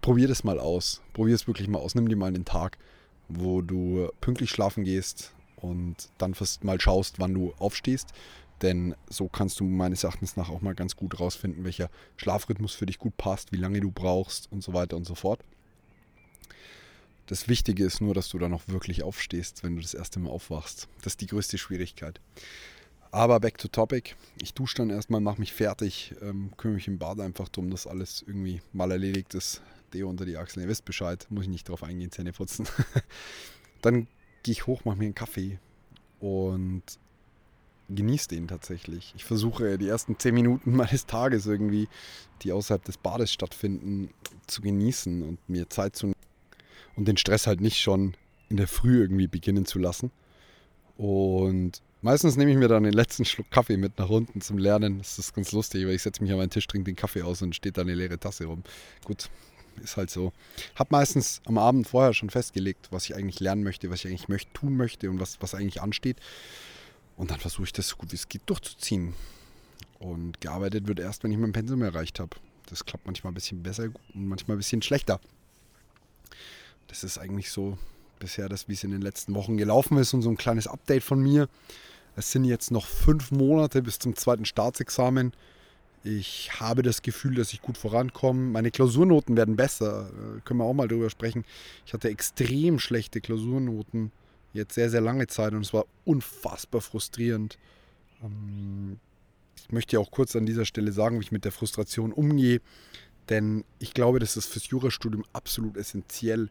probier 0.00 0.28
das 0.28 0.44
mal 0.44 0.58
aus. 0.58 1.00
Probier 1.12 1.34
es 1.34 1.46
wirklich 1.46 1.68
mal 1.68 1.78
aus. 1.78 1.94
Nimm 1.94 2.08
dir 2.08 2.16
mal 2.16 2.26
einen 2.26 2.44
Tag, 2.44 2.78
wo 3.28 3.62
du 3.62 4.08
pünktlich 4.20 4.50
schlafen 4.50 4.84
gehst 4.84 5.32
und 5.56 6.08
dann 6.18 6.34
fast 6.34 6.64
mal 6.64 6.80
schaust, 6.80 7.18
wann 7.18 7.34
du 7.34 7.52
aufstehst 7.58 8.12
denn 8.62 8.94
so 9.10 9.28
kannst 9.28 9.60
du 9.60 9.64
meines 9.64 10.04
Erachtens 10.04 10.36
nach 10.36 10.48
auch 10.48 10.62
mal 10.62 10.74
ganz 10.74 10.96
gut 10.96 11.20
rausfinden, 11.20 11.64
welcher 11.64 11.90
Schlafrhythmus 12.16 12.72
für 12.72 12.86
dich 12.86 12.98
gut 12.98 13.16
passt, 13.16 13.52
wie 13.52 13.56
lange 13.56 13.80
du 13.80 13.90
brauchst 13.90 14.50
und 14.50 14.62
so 14.62 14.72
weiter 14.72 14.96
und 14.96 15.04
so 15.04 15.14
fort. 15.14 15.40
Das 17.26 17.48
Wichtige 17.48 17.84
ist 17.84 18.00
nur, 18.00 18.14
dass 18.14 18.28
du 18.28 18.38
dann 18.38 18.52
auch 18.52 18.68
wirklich 18.68 19.02
aufstehst, 19.02 19.62
wenn 19.62 19.76
du 19.76 19.82
das 19.82 19.94
erste 19.94 20.20
Mal 20.20 20.30
aufwachst. 20.30 20.88
Das 21.02 21.14
ist 21.14 21.20
die 21.20 21.26
größte 21.26 21.58
Schwierigkeit. 21.58 22.20
Aber 23.14 23.38
back 23.38 23.58
to 23.58 23.68
topic. 23.68 24.16
Ich 24.42 24.54
dusche 24.54 24.74
dann 24.78 24.90
erstmal, 24.90 25.20
mache 25.20 25.38
mich 25.38 25.52
fertig, 25.52 26.16
ähm, 26.20 26.50
kümmere 26.56 26.74
mich 26.74 26.88
im 26.88 26.98
Bad 26.98 27.20
einfach 27.20 27.48
darum, 27.48 27.70
dass 27.70 27.86
alles 27.86 28.24
irgendwie 28.26 28.60
mal 28.72 28.90
erledigt 28.90 29.34
ist. 29.34 29.62
Deo 29.92 30.10
unter 30.10 30.24
die 30.24 30.36
Achseln, 30.36 30.64
ihr 30.64 30.68
wisst 30.68 30.84
Bescheid, 30.84 31.24
muss 31.30 31.44
ich 31.44 31.48
nicht 31.48 31.68
drauf 31.68 31.84
eingehen, 31.84 32.10
Zähne 32.10 32.32
putzen. 32.32 32.66
dann 33.82 34.08
gehe 34.42 34.50
ich 34.50 34.66
hoch, 34.66 34.84
mache 34.84 34.96
mir 34.96 35.04
einen 35.04 35.14
Kaffee 35.14 35.60
und 36.18 36.82
genieße 37.88 38.30
den 38.30 38.48
tatsächlich. 38.48 39.14
Ich 39.14 39.24
versuche 39.24 39.78
die 39.78 39.86
ersten 39.86 40.18
zehn 40.18 40.34
Minuten 40.34 40.72
meines 40.74 41.06
Tages 41.06 41.46
irgendwie, 41.46 41.86
die 42.42 42.50
außerhalb 42.50 42.82
des 42.84 42.98
Bades 42.98 43.32
stattfinden, 43.32 44.10
zu 44.48 44.60
genießen 44.60 45.22
und 45.22 45.38
mir 45.48 45.70
Zeit 45.70 45.94
zu 45.94 46.06
nehmen 46.06 46.18
und 46.96 47.06
den 47.06 47.16
Stress 47.16 47.46
halt 47.46 47.60
nicht 47.60 47.78
schon 47.78 48.16
in 48.48 48.56
der 48.56 48.66
Früh 48.66 49.02
irgendwie 49.02 49.28
beginnen 49.28 49.66
zu 49.66 49.78
lassen. 49.78 50.10
Und 50.96 51.80
meistens 52.04 52.36
nehme 52.36 52.52
ich 52.52 52.56
mir 52.56 52.68
dann 52.68 52.84
den 52.84 52.92
letzten 52.92 53.24
Schluck 53.24 53.50
Kaffee 53.50 53.76
mit 53.76 53.98
nach 53.98 54.10
unten 54.10 54.40
zum 54.40 54.58
Lernen. 54.58 54.98
Das 54.98 55.18
ist 55.18 55.34
ganz 55.34 55.50
lustig, 55.52 55.86
weil 55.86 55.94
ich 55.94 56.02
setze 56.02 56.22
mich 56.22 56.30
an 56.30 56.38
meinen 56.38 56.50
Tisch, 56.50 56.66
trinke 56.66 56.84
den 56.84 56.96
Kaffee 56.96 57.22
aus 57.22 57.42
und 57.42 57.56
steht 57.56 57.76
da 57.76 57.82
eine 57.82 57.94
leere 57.94 58.18
Tasse 58.18 58.44
rum. 58.44 58.62
Gut, 59.04 59.30
ist 59.82 59.96
halt 59.96 60.10
so. 60.10 60.32
Hab 60.76 60.92
meistens 60.92 61.40
am 61.46 61.58
Abend 61.58 61.88
vorher 61.88 62.12
schon 62.12 62.30
festgelegt, 62.30 62.88
was 62.90 63.06
ich 63.06 63.16
eigentlich 63.16 63.40
lernen 63.40 63.64
möchte, 63.64 63.90
was 63.90 64.04
ich 64.04 64.10
eigentlich 64.10 64.28
möchte, 64.28 64.52
tun 64.52 64.76
möchte 64.76 65.10
und 65.10 65.18
was, 65.18 65.40
was 65.40 65.54
eigentlich 65.54 65.80
ansteht. 65.80 66.18
Und 67.16 67.30
dann 67.30 67.40
versuche 67.40 67.64
ich 67.64 67.72
das 67.72 67.88
so 67.88 67.96
gut 67.96 68.12
wie 68.12 68.16
es 68.16 68.28
geht 68.28 68.42
durchzuziehen. 68.46 69.14
Und 69.98 70.40
gearbeitet 70.40 70.86
wird 70.86 71.00
erst, 71.00 71.24
wenn 71.24 71.32
ich 71.32 71.38
mein 71.38 71.52
Pensum 71.52 71.82
erreicht 71.82 72.20
habe. 72.20 72.36
Das 72.66 72.84
klappt 72.84 73.06
manchmal 73.06 73.32
ein 73.32 73.34
bisschen 73.34 73.62
besser 73.62 73.84
und 74.14 74.28
manchmal 74.28 74.56
ein 74.56 74.58
bisschen 74.58 74.82
schlechter. 74.82 75.20
Das 76.88 77.02
ist 77.02 77.18
eigentlich 77.18 77.50
so 77.50 77.78
bisher 78.18 78.48
das, 78.48 78.68
wie 78.68 78.74
es 78.74 78.84
in 78.84 78.90
den 78.90 79.02
letzten 79.02 79.34
Wochen 79.34 79.56
gelaufen 79.56 79.96
ist 79.98 80.12
und 80.12 80.22
so 80.22 80.30
ein 80.30 80.36
kleines 80.36 80.66
Update 80.66 81.02
von 81.02 81.20
mir. 81.20 81.48
Es 82.16 82.30
sind 82.30 82.44
jetzt 82.44 82.70
noch 82.70 82.86
fünf 82.86 83.30
Monate 83.30 83.82
bis 83.82 83.98
zum 83.98 84.14
zweiten 84.16 84.44
Staatsexamen. 84.44 85.32
Ich 86.04 86.60
habe 86.60 86.82
das 86.82 87.02
Gefühl, 87.02 87.34
dass 87.34 87.52
ich 87.52 87.62
gut 87.62 87.78
vorankomme. 87.78 88.50
Meine 88.50 88.70
Klausurnoten 88.70 89.36
werden 89.36 89.56
besser. 89.56 90.10
Äh, 90.10 90.40
können 90.44 90.60
wir 90.60 90.64
auch 90.64 90.74
mal 90.74 90.86
drüber 90.86 91.08
sprechen. 91.08 91.44
Ich 91.86 91.94
hatte 91.94 92.10
extrem 92.10 92.78
schlechte 92.78 93.20
Klausurnoten 93.20 94.12
jetzt 94.52 94.74
sehr, 94.74 94.90
sehr 94.90 95.00
lange 95.00 95.26
Zeit 95.26 95.52
und 95.52 95.62
es 95.62 95.72
war 95.72 95.86
unfassbar 96.04 96.80
frustrierend. 96.80 97.58
Ähm, 98.22 98.98
ich 99.56 99.72
möchte 99.72 99.98
auch 99.98 100.10
kurz 100.10 100.36
an 100.36 100.46
dieser 100.46 100.64
Stelle 100.66 100.92
sagen, 100.92 101.18
wie 101.18 101.24
ich 101.24 101.32
mit 101.32 101.44
der 101.44 101.52
Frustration 101.52 102.12
umgehe, 102.12 102.60
denn 103.30 103.64
ich 103.78 103.94
glaube, 103.94 104.18
das 104.18 104.36
ist 104.36 104.46
fürs 104.46 104.68
Jurastudium 104.68 105.24
absolut 105.32 105.76
essentiell. 105.76 106.50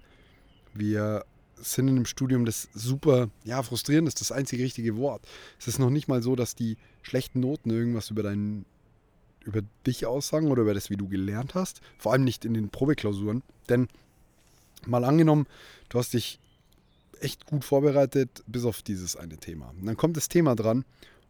Wir 0.74 1.26
sind 1.64 1.88
in 1.88 1.96
einem 1.96 2.06
Studium, 2.06 2.46
das 2.46 2.70
super, 2.74 3.30
ja, 3.44 3.62
frustrierend 3.64 4.08
ist 4.08 4.22
das 4.22 4.32
einzige 4.32 4.64
richtige 4.64 4.98
Wort. 4.98 5.26
Es 5.60 5.68
ist 5.68 5.80
noch 5.80 5.90
nicht 5.90 6.08
mal 6.08 6.22
so, 6.22 6.36
dass 6.36 6.56
die 6.56 6.78
schlechten 7.02 7.40
Noten 7.40 7.70
irgendwas 7.70 8.10
über 8.10 8.24
deinen 8.24 8.66
über 9.46 9.62
dich 9.86 10.06
aussagen 10.06 10.52
oder 10.52 10.62
über 10.62 10.74
das, 10.74 10.90
wie 10.90 10.96
du 10.96 11.08
gelernt 11.08 11.54
hast. 11.54 11.82
Vor 11.98 12.14
allem 12.14 12.24
nicht 12.24 12.46
in 12.46 12.54
den 12.54 12.70
Probeklausuren. 12.70 13.44
Denn 13.68 13.90
mal 14.86 15.04
angenommen, 15.04 15.48
du 15.90 16.00
hast 16.00 16.14
dich 16.14 16.40
echt 17.20 17.46
gut 17.46 17.64
vorbereitet, 17.64 18.44
bis 18.48 18.66
auf 18.66 18.82
dieses 18.82 19.16
eine 19.16 19.38
Thema. 19.38 19.74
Und 19.80 19.86
dann 19.86 19.98
kommt 19.98 20.18
das 20.18 20.30
Thema 20.30 20.56
dran 20.56 20.86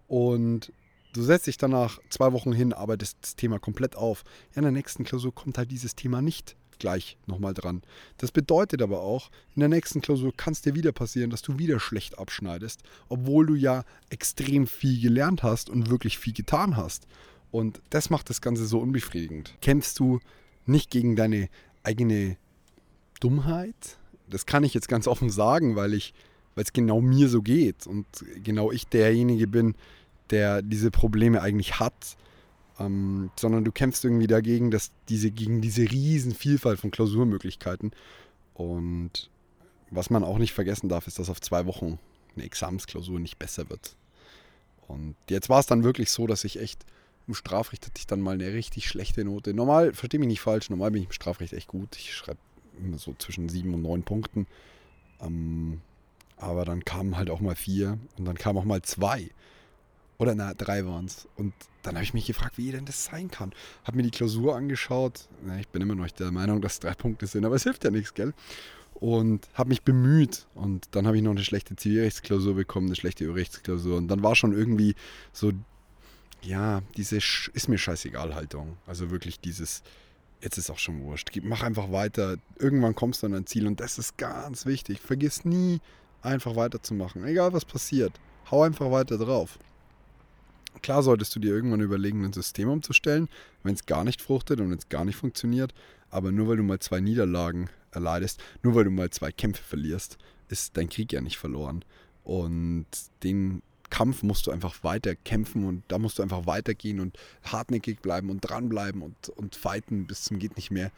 und 0.08 0.72
du 1.14 1.22
setzt 1.22 1.48
dich 1.48 1.58
danach 1.58 2.00
zwei 2.10 2.34
Wochen 2.34 2.54
hin, 2.54 2.74
arbeitest 2.74 3.18
das 3.22 3.36
Thema 3.36 3.60
komplett 3.60 3.96
auf. 3.96 4.24
Ja, 4.52 4.58
in 4.58 4.64
der 4.64 4.72
nächsten 4.72 5.04
Klausur 5.04 5.34
kommt 5.34 5.58
halt 5.58 5.72
dieses 5.72 5.96
Thema 5.96 6.22
nicht 6.22 6.56
gleich 6.80 7.18
nochmal 7.26 7.54
dran. 7.54 7.82
Das 8.18 8.32
bedeutet 8.32 8.82
aber 8.82 9.02
auch, 9.02 9.30
in 9.56 9.62
der 9.62 9.70
nächsten 9.70 10.02
Klausur 10.02 10.36
kann 10.36 10.54
es 10.54 10.62
dir 10.62 10.76
wieder 10.76 10.92
passieren, 10.92 11.30
dass 11.30 11.42
du 11.42 11.58
wieder 11.60 11.80
schlecht 11.80 12.18
abschneidest, 12.18 12.82
obwohl 13.10 13.46
du 13.46 13.56
ja 13.56 13.84
extrem 14.10 14.68
viel 14.68 15.02
gelernt 15.02 15.44
hast 15.44 15.70
und 15.70 15.90
wirklich 15.90 16.18
viel 16.18 16.34
getan 16.34 16.78
hast. 16.78 17.08
Und 17.52 17.82
das 17.90 18.10
macht 18.10 18.30
das 18.30 18.42
Ganze 18.42 18.66
so 18.66 18.80
unbefriedigend. 18.80 19.56
Kämpfst 19.62 20.00
du 20.00 20.20
nicht 20.66 20.90
gegen 20.90 21.16
deine 21.16 21.50
eigene 21.84 22.38
Dummheit, 23.20 23.98
das 24.30 24.46
kann 24.46 24.64
ich 24.64 24.74
jetzt 24.74 24.88
ganz 24.88 25.08
offen 25.08 25.30
sagen, 25.30 25.76
weil 25.76 25.94
ich, 25.94 26.14
weil 26.56 26.64
es 26.64 26.74
genau 26.74 27.02
mir 27.02 27.30
so 27.30 27.42
geht 27.42 27.88
und 27.88 28.06
genau 28.44 28.72
ich 28.72 28.88
derjenige 28.88 29.48
bin, 29.48 29.76
der 30.30 30.62
diese 30.62 30.92
Probleme 30.92 31.42
eigentlich 31.42 31.80
hat. 31.80 32.18
Ähm, 32.84 33.32
sondern 33.36 33.64
du 33.64 33.72
kämpfst 33.72 34.04
irgendwie 34.04 34.28
dagegen, 34.28 34.72
dass 34.72 34.92
diese, 35.10 35.32
gegen 35.32 35.62
diese 35.62 35.84
riesen 35.84 36.34
Vielfalt 36.34 36.80
von 36.80 36.92
Klausurmöglichkeiten. 36.92 37.92
Und 38.54 39.30
was 39.90 40.10
man 40.10 40.24
auch 40.24 40.38
nicht 40.38 40.54
vergessen 40.54 40.90
darf, 40.90 41.08
ist, 41.08 41.20
dass 41.20 41.30
auf 41.30 41.42
zwei 41.42 41.66
Wochen 41.66 42.00
eine 42.36 42.46
Examensklausur 42.46 43.20
nicht 43.20 43.38
besser 43.38 43.70
wird. 43.70 43.96
Und 44.88 45.16
jetzt 45.30 45.50
war 45.50 45.60
es 45.60 45.66
dann 45.66 45.84
wirklich 45.84 46.10
so, 46.10 46.28
dass 46.28 46.44
ich 46.44 46.60
echt 46.60 46.86
im 47.28 47.34
Strafrecht 47.34 47.86
hatte 47.86 48.00
ich 48.00 48.08
dann 48.08 48.20
mal 48.20 48.34
eine 48.34 48.52
richtig 48.54 48.88
schlechte 48.88 49.24
Note. 49.24 49.54
Normal, 49.54 49.94
verstehe 49.94 50.20
mich 50.20 50.28
nicht 50.28 50.42
falsch, 50.42 50.70
normal 50.70 50.92
bin 50.92 51.04
ich 51.04 51.08
im 51.08 51.14
Strafrecht 51.14 51.54
echt 51.54 51.70
gut. 51.70 51.96
Ich 51.96 52.14
schreibe 52.14 52.40
so 52.98 53.16
zwischen 53.18 53.48
sieben 53.50 53.74
und 53.74 53.82
neun 53.82 54.04
Punkten. 54.04 54.46
Ähm, 55.22 55.82
aber 56.38 56.66
dann 56.66 56.84
kamen 56.84 57.16
halt 57.16 57.30
auch 57.30 57.40
mal 57.40 57.56
vier 57.56 57.98
und 58.18 58.26
dann 58.26 58.38
kamen 58.38 58.60
auch 58.60 58.66
mal 58.66 58.82
zwei. 58.82 59.30
Oder 60.18 60.36
na, 60.36 60.54
drei 60.54 60.86
waren 60.86 61.06
es. 61.06 61.28
Und 61.36 61.54
dann 61.82 61.96
habe 61.96 62.04
ich 62.04 62.14
mich 62.14 62.26
gefragt, 62.26 62.58
wie 62.58 62.72
denn 62.72 62.86
das 62.86 63.06
sein 63.06 63.30
kann. 63.30 63.52
Habe 63.84 63.98
mir 63.98 64.04
die 64.04 64.12
Klausur 64.12 64.56
angeschaut. 64.56 65.28
Na, 65.46 65.60
ich 65.60 65.68
bin 65.68 65.82
immer 65.82 65.96
noch 65.96 66.10
der 66.12 66.32
Meinung, 66.32 66.62
dass 66.62 66.80
drei 66.80 66.94
Punkte 66.94 67.28
sind, 67.28 67.46
aber 67.46 67.56
es 67.56 67.64
hilft 67.64 67.84
ja 67.84 67.92
nichts, 67.92 68.14
gell? 68.14 68.34
Und 68.94 69.50
habe 69.54 69.70
mich 69.70 69.82
bemüht. 69.82 70.48
Und 70.56 70.88
dann 70.92 71.08
habe 71.08 71.18
ich 71.18 71.24
noch 71.24 71.32
eine 71.32 71.44
schlechte 71.44 71.76
Zivilrechtsklausur 71.76 72.56
bekommen, 72.56 72.88
eine 72.88 72.96
schlechte 72.96 73.34
Rechtsklausur. 73.34 73.98
Und 73.98 74.08
dann 74.08 74.24
war 74.24 74.36
schon 74.36 74.54
irgendwie 74.54 74.96
so, 75.34 75.52
ja, 76.42 76.82
diese 76.96 77.20
Sch 77.20 77.50
ist 77.54 77.68
mir 77.68 77.78
scheißegal 77.78 78.36
Haltung. 78.36 78.78
Also 78.86 79.10
wirklich 79.10 79.40
dieses, 79.40 79.82
jetzt 80.42 80.58
ist 80.58 80.70
auch 80.70 80.80
schon 80.80 81.02
wurscht. 81.02 81.32
Mach 81.42 81.64
einfach 81.64 81.92
weiter. 81.92 82.38
Irgendwann 82.60 82.96
kommst 82.96 83.24
du 83.24 83.28
an 83.28 83.34
dein 83.34 83.48
Ziel 83.48 83.68
und 83.68 83.80
das 83.80 83.98
ist 83.98 84.18
ganz 84.18 84.66
wichtig. 84.66 85.02
Vergiss 85.02 85.44
nie, 85.44 85.82
einfach 86.22 86.56
weiterzumachen. 86.56 87.26
Egal 87.26 87.52
was 87.54 87.66
passiert. 87.66 88.14
Hau 88.52 88.62
einfach 88.62 88.92
weiter 88.92 89.18
drauf. 89.18 89.58
Klar 90.82 91.04
solltest 91.04 91.36
du 91.36 91.40
dir 91.40 91.54
irgendwann 91.54 91.82
überlegen, 91.82 92.26
ein 92.26 92.34
System 92.34 92.70
umzustellen, 92.70 93.30
wenn 93.64 93.76
es 93.76 93.86
gar 93.86 94.04
nicht 94.04 94.22
fruchtet 94.22 94.60
und 94.60 94.70
wenn 94.70 94.78
es 94.78 94.90
gar 94.90 95.06
nicht 95.06 95.16
funktioniert. 95.16 95.74
Aber 96.10 96.32
nur 96.32 96.48
weil 96.48 96.58
du 96.58 96.64
mal 96.64 96.80
zwei 96.80 97.00
Niederlagen 97.00 97.70
erleidest, 97.92 98.42
nur 98.64 98.76
weil 98.76 98.84
du 98.84 98.92
mal 98.92 99.10
zwei 99.10 99.32
Kämpfe 99.32 99.64
verlierst, 99.64 100.18
ist 100.50 100.78
dein 100.78 100.90
Krieg 100.90 101.14
ja 101.14 101.22
nicht 101.22 101.38
verloren. 101.38 101.84
Und 102.24 102.86
den 103.24 103.62
Kampf 103.90 104.24
musst 104.24 104.48
du 104.48 104.52
einfach 104.52 104.84
weiter 104.84 105.16
kämpfen 105.16 105.66
und 105.66 105.84
da 105.88 106.00
musst 106.00 106.18
du 106.18 106.24
einfach 106.24 106.46
weitergehen 106.48 107.00
und 107.00 107.18
hartnäckig 107.44 108.00
bleiben 108.00 108.30
und 108.30 108.42
dranbleiben 108.42 109.02
und, 109.02 109.30
und 109.30 109.56
fighten 109.56 110.08
bis 110.08 110.24
zum 110.24 110.40
geht 110.40 110.56
nicht 110.56 110.72
mehr. 110.72 110.92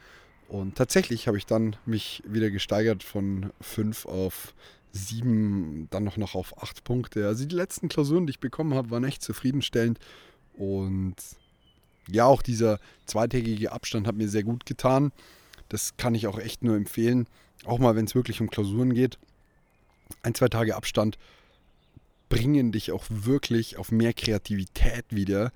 Und 0.48 0.76
tatsächlich 0.76 1.26
habe 1.28 1.36
ich 1.36 1.46
dann 1.46 1.76
mich 1.84 2.22
wieder 2.26 2.50
gesteigert 2.50 3.02
von 3.02 3.52
5 3.60 4.06
auf 4.06 4.54
7, 4.96 5.88
dann 5.90 6.04
noch, 6.04 6.16
noch 6.16 6.34
auf 6.34 6.62
8 6.62 6.84
Punkte. 6.84 7.26
Also 7.26 7.44
die 7.44 7.54
letzten 7.54 7.88
Klausuren, 7.88 8.26
die 8.26 8.32
ich 8.32 8.40
bekommen 8.40 8.74
habe, 8.74 8.90
waren 8.90 9.04
echt 9.04 9.22
zufriedenstellend. 9.22 9.98
Und 10.54 11.16
ja, 12.08 12.24
auch 12.24 12.42
dieser 12.42 12.78
zweitägige 13.06 13.72
Abstand 13.72 14.06
hat 14.06 14.16
mir 14.16 14.28
sehr 14.28 14.44
gut 14.44 14.66
getan. 14.66 15.12
Das 15.68 15.96
kann 15.96 16.14
ich 16.14 16.26
auch 16.26 16.38
echt 16.38 16.62
nur 16.62 16.76
empfehlen. 16.76 17.26
Auch 17.64 17.78
mal, 17.78 17.96
wenn 17.96 18.04
es 18.04 18.14
wirklich 18.14 18.40
um 18.40 18.50
Klausuren 18.50 18.94
geht. 18.94 19.18
Ein, 20.22 20.34
zwei 20.34 20.48
Tage 20.48 20.76
Abstand 20.76 21.18
bringen 22.28 22.72
dich 22.72 22.92
auch 22.92 23.04
wirklich 23.08 23.76
auf 23.76 23.92
mehr 23.92 24.12
Kreativität 24.12 25.04
wieder 25.10 25.52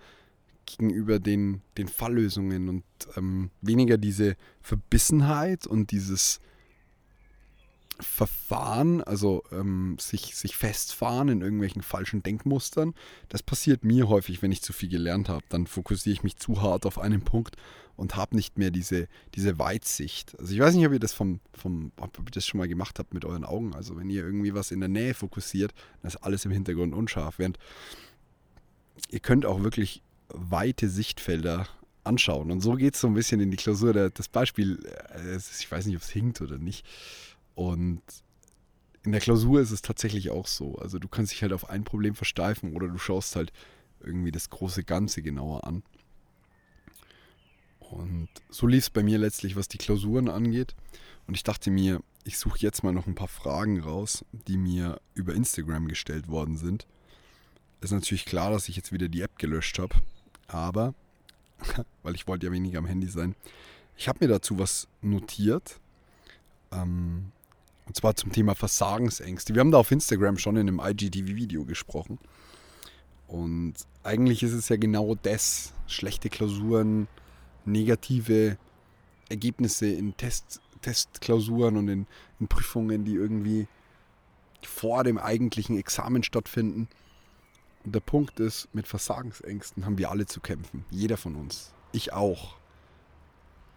gegenüber 0.66 1.18
den, 1.18 1.62
den 1.76 1.88
Falllösungen 1.88 2.68
und 2.68 2.84
ähm, 3.16 3.50
weniger 3.60 3.98
diese 3.98 4.36
Verbissenheit 4.62 5.66
und 5.66 5.90
dieses 5.90 6.40
Verfahren, 8.00 9.02
also 9.02 9.42
ähm, 9.52 9.96
sich, 10.00 10.34
sich 10.36 10.56
festfahren 10.56 11.28
in 11.28 11.40
irgendwelchen 11.40 11.82
falschen 11.82 12.22
Denkmustern. 12.22 12.94
Das 13.28 13.42
passiert 13.42 13.84
mir 13.84 14.08
häufig, 14.08 14.42
wenn 14.42 14.52
ich 14.52 14.62
zu 14.62 14.72
viel 14.72 14.88
gelernt 14.88 15.28
habe. 15.28 15.44
Dann 15.48 15.66
fokussiere 15.66 16.12
ich 16.14 16.22
mich 16.22 16.36
zu 16.36 16.62
hart 16.62 16.86
auf 16.86 16.98
einen 16.98 17.22
Punkt 17.22 17.56
und 17.96 18.16
habe 18.16 18.34
nicht 18.34 18.58
mehr 18.58 18.70
diese, 18.70 19.08
diese 19.34 19.58
Weitsicht. 19.58 20.38
Also 20.38 20.54
ich 20.54 20.60
weiß 20.60 20.74
nicht, 20.74 20.86
ob 20.86 20.92
ihr 20.92 20.98
das 20.98 21.12
vom, 21.12 21.40
vom, 21.52 21.92
ob 21.98 22.18
ihr 22.18 22.30
das 22.32 22.46
schon 22.46 22.58
mal 22.58 22.68
gemacht 22.68 22.98
habt 22.98 23.12
mit 23.12 23.24
euren 23.24 23.44
Augen. 23.44 23.74
Also 23.74 23.96
wenn 23.98 24.08
ihr 24.08 24.24
irgendwie 24.24 24.54
was 24.54 24.70
in 24.70 24.80
der 24.80 24.88
Nähe 24.88 25.14
fokussiert, 25.14 25.74
dann 26.00 26.08
ist 26.08 26.16
alles 26.16 26.44
im 26.44 26.50
Hintergrund 26.50 26.94
unscharf. 26.94 27.38
Während 27.38 27.58
ihr 29.10 29.20
könnt 29.20 29.44
auch 29.44 29.62
wirklich 29.62 30.02
weite 30.28 30.88
Sichtfelder 30.88 31.66
anschauen. 32.04 32.50
Und 32.50 32.60
so 32.60 32.74
geht 32.74 32.94
es 32.94 33.00
so 33.00 33.06
ein 33.06 33.14
bisschen 33.14 33.40
in 33.40 33.50
die 33.50 33.56
Klausur. 33.56 33.92
Das 33.92 34.28
Beispiel, 34.28 34.78
äh, 35.14 35.36
ich 35.36 35.70
weiß 35.70 35.86
nicht, 35.86 35.96
ob 35.96 36.02
es 36.02 36.08
hinkt 36.08 36.40
oder 36.40 36.58
nicht. 36.58 36.86
Und 37.60 38.02
in 39.02 39.12
der 39.12 39.20
Klausur 39.20 39.60
ist 39.60 39.70
es 39.70 39.82
tatsächlich 39.82 40.30
auch 40.30 40.46
so. 40.46 40.76
Also 40.76 40.98
du 40.98 41.08
kannst 41.08 41.32
dich 41.32 41.42
halt 41.42 41.52
auf 41.52 41.68
ein 41.68 41.84
Problem 41.84 42.14
versteifen 42.14 42.74
oder 42.74 42.88
du 42.88 42.96
schaust 42.96 43.36
halt 43.36 43.52
irgendwie 44.00 44.30
das 44.30 44.48
große 44.48 44.82
Ganze 44.82 45.20
genauer 45.20 45.64
an. 45.64 45.82
Und 47.80 48.30
so 48.48 48.66
lief 48.66 48.84
es 48.84 48.90
bei 48.90 49.02
mir 49.02 49.18
letztlich, 49.18 49.56
was 49.56 49.68
die 49.68 49.76
Klausuren 49.76 50.30
angeht. 50.30 50.74
Und 51.26 51.34
ich 51.34 51.42
dachte 51.42 51.70
mir, 51.70 52.00
ich 52.24 52.38
suche 52.38 52.60
jetzt 52.60 52.82
mal 52.82 52.94
noch 52.94 53.06
ein 53.06 53.14
paar 53.14 53.28
Fragen 53.28 53.78
raus, 53.78 54.24
die 54.32 54.56
mir 54.56 54.98
über 55.12 55.34
Instagram 55.34 55.86
gestellt 55.86 56.28
worden 56.28 56.56
sind. 56.56 56.86
Ist 57.82 57.92
natürlich 57.92 58.24
klar, 58.24 58.50
dass 58.50 58.70
ich 58.70 58.76
jetzt 58.76 58.90
wieder 58.90 59.08
die 59.08 59.20
App 59.20 59.38
gelöscht 59.38 59.78
habe. 59.78 59.96
Aber, 60.46 60.94
weil 62.02 62.14
ich 62.14 62.26
wollte 62.26 62.46
ja 62.46 62.52
weniger 62.52 62.78
am 62.78 62.86
Handy 62.86 63.08
sein, 63.08 63.34
ich 63.98 64.08
habe 64.08 64.24
mir 64.24 64.28
dazu 64.28 64.58
was 64.58 64.88
notiert. 65.02 65.78
Ähm, 66.72 67.32
und 67.90 67.96
zwar 67.96 68.14
zum 68.14 68.30
Thema 68.30 68.54
Versagensängste. 68.54 69.52
Wir 69.52 69.58
haben 69.58 69.72
da 69.72 69.78
auf 69.78 69.90
Instagram 69.90 70.38
schon 70.38 70.54
in 70.54 70.68
einem 70.68 70.78
IGTV-Video 70.78 71.64
gesprochen. 71.64 72.20
Und 73.26 73.74
eigentlich 74.04 74.44
ist 74.44 74.52
es 74.52 74.68
ja 74.68 74.76
genau 74.76 75.16
das. 75.16 75.72
Schlechte 75.88 76.30
Klausuren, 76.30 77.08
negative 77.64 78.58
Ergebnisse 79.28 79.88
in 79.88 80.16
Test, 80.16 80.60
Testklausuren 80.82 81.76
und 81.76 81.88
in, 81.88 82.06
in 82.38 82.46
Prüfungen, 82.46 83.04
die 83.04 83.14
irgendwie 83.14 83.66
vor 84.62 85.02
dem 85.02 85.18
eigentlichen 85.18 85.76
Examen 85.76 86.22
stattfinden. 86.22 86.86
Und 87.84 87.92
der 87.92 87.98
Punkt 87.98 88.38
ist, 88.38 88.68
mit 88.72 88.86
Versagensängsten 88.86 89.84
haben 89.84 89.98
wir 89.98 90.12
alle 90.12 90.26
zu 90.26 90.38
kämpfen. 90.38 90.84
Jeder 90.90 91.16
von 91.16 91.34
uns. 91.34 91.74
Ich 91.90 92.12
auch. 92.12 92.54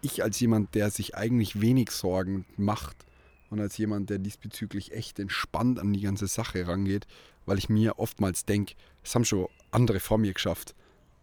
Ich 0.02 0.22
als 0.22 0.38
jemand, 0.38 0.76
der 0.76 0.92
sich 0.92 1.16
eigentlich 1.16 1.60
wenig 1.60 1.90
Sorgen 1.90 2.44
macht, 2.56 3.04
und 3.50 3.60
als 3.60 3.76
jemand, 3.76 4.10
der 4.10 4.18
diesbezüglich 4.18 4.92
echt 4.92 5.18
entspannt 5.18 5.78
an 5.78 5.92
die 5.92 6.00
ganze 6.00 6.26
Sache 6.26 6.66
rangeht, 6.66 7.06
weil 7.46 7.58
ich 7.58 7.68
mir 7.68 7.98
oftmals 7.98 8.44
denke, 8.44 8.74
es 9.02 9.14
haben 9.14 9.24
schon 9.24 9.48
andere 9.70 10.00
vor 10.00 10.18
mir 10.18 10.32
geschafft 10.32 10.74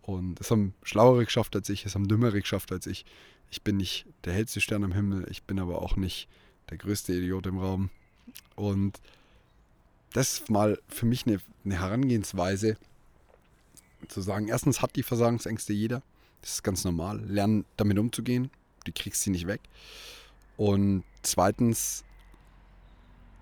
und 0.02 0.40
es 0.40 0.52
haben 0.52 0.74
Schlauere 0.84 1.26
geschafft 1.26 1.56
als 1.56 1.70
ich, 1.70 1.86
es 1.86 1.96
haben 1.96 2.08
Dümmere 2.08 2.42
geschafft 2.42 2.72
als 2.72 2.88
ich. 2.88 3.06
Ich 3.50 3.62
bin 3.64 3.78
nicht 3.78 4.06
der 4.24 4.34
hellste 4.34 4.62
Stern 4.62 4.84
am 4.84 4.94
Himmel, 4.94 5.28
ich 5.30 5.44
bin 5.44 5.60
aber 5.60 5.82
auch 5.82 5.96
nicht 5.96 6.28
der 6.70 6.78
größte 6.78 7.14
Idiot 7.14 7.48
im 7.48 7.58
Raum. 7.58 7.90
Und 8.56 9.00
das 10.14 10.34
ist 10.34 10.50
mal 10.50 10.80
für 10.88 11.06
mich 11.06 11.26
eine, 11.26 11.42
eine 11.66 11.80
Herangehensweise, 11.80 12.78
zu 14.08 14.22
sagen, 14.22 14.48
erstens 14.48 14.82
hat 14.82 14.96
die 14.96 15.04
Versagensängste 15.04 15.74
jeder. 15.74 16.02
Das 16.42 16.54
ist 16.54 16.64
ganz 16.64 16.84
normal. 16.84 17.22
Lernen 17.22 17.66
damit 17.78 18.00
umzugehen. 18.00 18.50
Du 18.84 18.92
kriegst 18.94 19.22
sie 19.22 19.30
nicht 19.30 19.48
weg. 19.48 19.62
Und 20.58 21.04
zweitens 21.22 22.04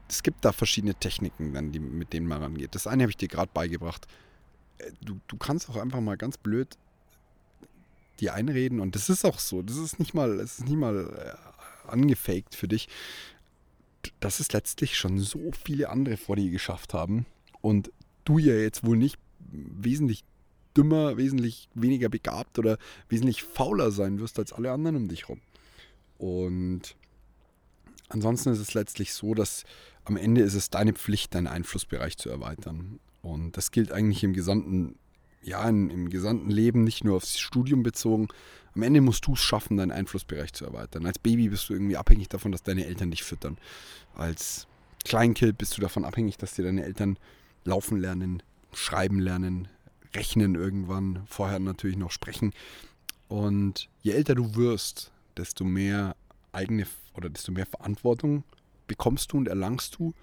es 0.09 0.23
gibt 0.23 0.43
da 0.43 0.51
verschiedene 0.51 0.95
Techniken, 0.95 1.53
dann, 1.53 1.71
die, 1.71 1.79
mit 1.79 2.13
denen 2.13 2.27
man 2.27 2.41
rangeht. 2.41 2.75
Das 2.75 2.87
eine 2.87 3.03
habe 3.03 3.11
ich 3.11 3.17
dir 3.17 3.27
gerade 3.27 3.51
beigebracht. 3.53 4.07
Äh, 4.79 4.91
du, 5.01 5.19
du 5.27 5.37
kannst 5.37 5.69
auch 5.69 5.77
einfach 5.77 6.01
mal 6.01 6.17
ganz 6.17 6.37
blöd 6.37 6.77
die 8.19 8.29
einreden 8.29 8.79
und 8.79 8.95
das 8.95 9.09
ist 9.09 9.25
auch 9.25 9.39
so. 9.39 9.61
Das 9.61 9.77
ist 9.77 9.99
nicht 9.99 10.13
mal, 10.13 10.39
es 10.39 10.59
ist 10.59 10.65
nicht 10.65 10.77
mal 10.77 11.35
äh, 11.87 11.89
angefaked 11.89 12.55
für 12.55 12.67
dich. 12.67 12.89
Dass 14.19 14.39
es 14.39 14.51
letztlich 14.51 14.97
schon 14.97 15.19
so 15.19 15.51
viele 15.63 15.89
andere 15.89 16.17
vor 16.17 16.35
dir 16.35 16.49
geschafft 16.49 16.93
haben 16.93 17.25
und 17.61 17.91
du 18.25 18.37
ja 18.37 18.53
jetzt 18.53 18.85
wohl 18.85 18.97
nicht 18.97 19.17
wesentlich 19.39 20.23
dümmer, 20.75 21.17
wesentlich 21.17 21.69
weniger 21.73 22.09
begabt 22.09 22.59
oder 22.59 22.77
wesentlich 23.09 23.43
fauler 23.43 23.91
sein 23.91 24.19
wirst 24.19 24.39
als 24.39 24.53
alle 24.53 24.71
anderen 24.71 24.95
um 24.95 25.07
dich 25.07 25.23
herum. 25.23 25.41
Und 26.17 26.95
ansonsten 28.09 28.49
ist 28.49 28.59
es 28.59 28.73
letztlich 28.73 29.13
so, 29.13 29.33
dass 29.33 29.63
am 30.05 30.17
Ende 30.17 30.41
ist 30.41 30.55
es 30.55 30.69
deine 30.69 30.93
Pflicht, 30.93 31.35
deinen 31.35 31.47
Einflussbereich 31.47 32.17
zu 32.17 32.29
erweitern. 32.29 32.99
Und 33.21 33.57
das 33.57 33.71
gilt 33.71 33.91
eigentlich 33.91 34.23
im 34.23 34.33
gesamten, 34.33 34.97
ja, 35.41 35.67
im, 35.67 35.89
im 35.89 36.09
gesamten 36.09 36.49
Leben, 36.49 36.83
nicht 36.83 37.03
nur 37.03 37.17
aufs 37.17 37.39
Studium 37.39 37.83
bezogen. 37.83 38.27
Am 38.75 38.81
Ende 38.81 39.01
musst 39.01 39.25
du 39.27 39.33
es 39.33 39.39
schaffen, 39.39 39.77
deinen 39.77 39.91
Einflussbereich 39.91 40.53
zu 40.53 40.65
erweitern. 40.65 41.05
Als 41.05 41.19
Baby 41.19 41.49
bist 41.49 41.69
du 41.69 41.73
irgendwie 41.73 41.97
abhängig 41.97 42.29
davon, 42.29 42.51
dass 42.51 42.63
deine 42.63 42.85
Eltern 42.85 43.11
dich 43.11 43.23
füttern. 43.23 43.57
Als 44.15 44.67
Kleinkind 45.05 45.57
bist 45.57 45.77
du 45.77 45.81
davon 45.81 46.05
abhängig, 46.05 46.37
dass 46.37 46.53
dir 46.53 46.65
deine 46.65 46.83
Eltern 46.83 47.17
laufen 47.63 47.99
lernen, 47.99 48.43
schreiben 48.73 49.19
lernen, 49.19 49.67
rechnen 50.13 50.55
irgendwann, 50.55 51.23
vorher 51.27 51.59
natürlich 51.59 51.97
noch 51.97 52.11
sprechen. 52.11 52.53
Und 53.27 53.89
je 54.01 54.13
älter 54.13 54.35
du 54.35 54.55
wirst, 54.55 55.11
desto 55.37 55.63
mehr 55.63 56.15
eigene 56.51 56.85
oder 57.19 57.29
desto 57.29 57.51
mehr 57.51 57.65
Verantwortung 57.65 58.43
bekommst 58.87 59.31
du 59.31 59.37
und 59.37 59.47
erlangst 59.47 59.95
du. 59.99 60.13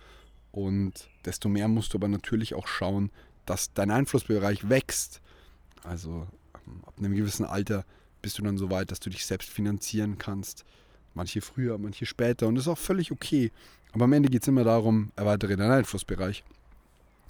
Und 0.51 1.09
desto 1.25 1.49
mehr 1.49 1.69
musst 1.69 1.93
du 1.93 1.99
aber 1.99 2.09
natürlich 2.09 2.55
auch 2.55 2.67
schauen, 2.67 3.11
dass 3.45 3.73
dein 3.75 3.91
Einflussbereich 3.91 4.69
wächst. 4.69 5.21
Also 5.83 6.27
ähm, 6.67 6.83
ab 6.87 6.95
einem 6.99 7.15
gewissen 7.15 7.45
Alter 7.45 7.85
bist 8.23 8.39
du 8.39 8.43
dann 8.43 8.59
so 8.59 8.71
weit, 8.71 8.91
dass 8.91 9.01
du 9.01 9.11
dich 9.11 9.27
selbst 9.27 9.51
finanzieren 9.51 10.19
kannst. 10.19 10.65
Manche 11.15 11.41
früher, 11.41 11.79
manche 11.79 12.07
später. 12.07 12.49
Und 12.49 12.57
das 12.57 12.65
ist 12.65 12.69
auch 12.69 12.79
völlig 12.79 13.13
okay. 13.13 13.53
Aber 13.93 14.05
am 14.05 14.13
Ende 14.13 14.29
geht 14.29 14.43
es 14.43 14.49
immer 14.49 14.65
darum, 14.65 15.13
erweitere 15.17 15.57
deinen 15.57 15.71
Einflussbereich. 15.71 16.45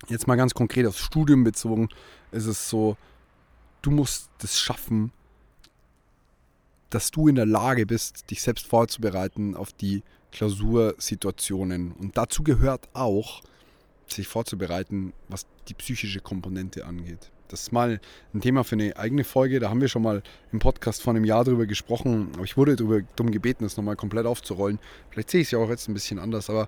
Jetzt 0.08 0.26
mal 0.26 0.36
ganz 0.36 0.54
konkret 0.54 0.86
aufs 0.86 1.00
Studium 1.00 1.42
bezogen, 1.42 1.88
ist 2.30 2.46
es 2.46 2.68
so, 2.68 2.96
du 3.82 3.90
musst 3.90 4.30
es 4.42 4.60
schaffen, 4.60 5.12
dass 6.96 7.10
du 7.10 7.28
in 7.28 7.34
der 7.34 7.44
Lage 7.44 7.84
bist, 7.84 8.30
dich 8.30 8.40
selbst 8.40 8.66
vorzubereiten 8.66 9.54
auf 9.54 9.70
die 9.70 10.02
Klausursituationen. 10.32 11.92
Und 11.92 12.16
dazu 12.16 12.42
gehört 12.42 12.88
auch, 12.94 13.42
sich 14.06 14.26
vorzubereiten, 14.26 15.12
was 15.28 15.46
die 15.68 15.74
psychische 15.74 16.20
Komponente 16.20 16.86
angeht. 16.86 17.30
Das 17.48 17.60
ist 17.60 17.72
mal 17.72 18.00
ein 18.32 18.40
Thema 18.40 18.64
für 18.64 18.76
eine 18.76 18.96
eigene 18.96 19.24
Folge. 19.24 19.60
Da 19.60 19.68
haben 19.68 19.82
wir 19.82 19.88
schon 19.88 20.00
mal 20.00 20.22
im 20.52 20.58
Podcast 20.58 21.02
vor 21.02 21.12
einem 21.12 21.24
Jahr 21.24 21.44
drüber 21.44 21.66
gesprochen. 21.66 22.30
Aber 22.32 22.44
ich 22.44 22.56
wurde 22.56 22.76
darüber 22.76 23.02
dumm 23.14 23.30
gebeten, 23.30 23.64
das 23.64 23.76
nochmal 23.76 23.96
komplett 23.96 24.24
aufzurollen. 24.24 24.78
Vielleicht 25.10 25.30
sehe 25.30 25.42
ich 25.42 25.48
es 25.48 25.50
ja 25.50 25.58
auch 25.58 25.68
jetzt 25.68 25.88
ein 25.88 25.94
bisschen 25.94 26.18
anders. 26.18 26.48
Aber 26.48 26.66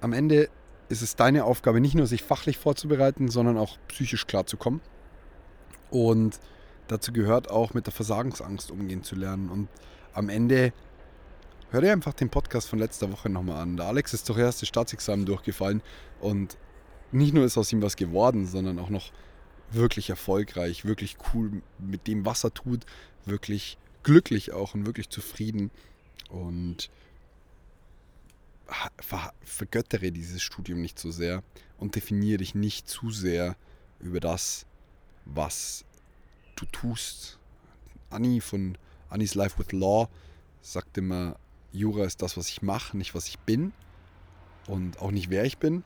am 0.00 0.14
Ende 0.14 0.48
ist 0.88 1.02
es 1.02 1.16
deine 1.16 1.44
Aufgabe, 1.44 1.82
nicht 1.82 1.96
nur 1.96 2.06
sich 2.06 2.22
fachlich 2.22 2.56
vorzubereiten, 2.56 3.28
sondern 3.28 3.58
auch 3.58 3.76
psychisch 3.88 4.26
klarzukommen. 4.26 4.80
Und 5.90 6.40
dazu 6.90 7.12
gehört 7.12 7.50
auch 7.50 7.74
mit 7.74 7.86
der 7.86 7.92
Versagensangst 7.92 8.70
umgehen 8.70 9.02
zu 9.02 9.14
lernen. 9.14 9.48
Und 9.48 9.68
am 10.12 10.28
Ende 10.28 10.72
hör 11.70 11.80
dir 11.80 11.92
einfach 11.92 12.14
den 12.14 12.30
Podcast 12.30 12.68
von 12.68 12.78
letzter 12.78 13.12
Woche 13.12 13.28
nochmal 13.28 13.62
an. 13.62 13.76
Der 13.76 13.86
Alex 13.86 14.12
ist 14.14 14.28
doch 14.28 14.38
erst 14.38 14.62
das 14.62 14.68
Staatsexamen 14.68 15.26
durchgefallen 15.26 15.82
und 16.20 16.56
nicht 17.12 17.34
nur 17.34 17.44
ist 17.44 17.58
aus 17.58 17.72
ihm 17.72 17.82
was 17.82 17.96
geworden, 17.96 18.46
sondern 18.46 18.78
auch 18.78 18.90
noch 18.90 19.10
wirklich 19.72 20.10
erfolgreich, 20.10 20.84
wirklich 20.84 21.16
cool 21.32 21.62
mit 21.78 22.06
dem, 22.06 22.24
was 22.24 22.44
er 22.44 22.54
tut, 22.54 22.86
wirklich 23.24 23.78
glücklich 24.02 24.52
auch 24.52 24.74
und 24.74 24.86
wirklich 24.86 25.08
zufrieden. 25.10 25.70
Und 26.28 26.90
ver 29.00 29.32
vergöttere 29.42 30.12
dieses 30.12 30.42
Studium 30.42 30.80
nicht 30.80 30.98
so 30.98 31.10
sehr 31.10 31.42
und 31.78 31.96
definiere 31.96 32.38
dich 32.38 32.54
nicht 32.54 32.88
zu 32.88 33.10
sehr 33.10 33.56
über 33.98 34.20
das, 34.20 34.64
was 35.24 35.84
du 36.60 36.66
tust. 36.66 37.38
Annie 38.10 38.40
von 38.40 38.76
Annie's 39.08 39.34
Life 39.34 39.58
with 39.58 39.72
Law 39.72 40.08
sagt 40.62 40.98
immer, 40.98 41.36
Jura 41.72 42.04
ist 42.04 42.22
das, 42.22 42.36
was 42.36 42.48
ich 42.48 42.62
mache, 42.62 42.96
nicht 42.96 43.14
was 43.14 43.28
ich 43.28 43.38
bin 43.38 43.72
und 44.66 45.00
auch 45.00 45.10
nicht 45.10 45.30
wer 45.30 45.44
ich 45.44 45.58
bin. 45.58 45.84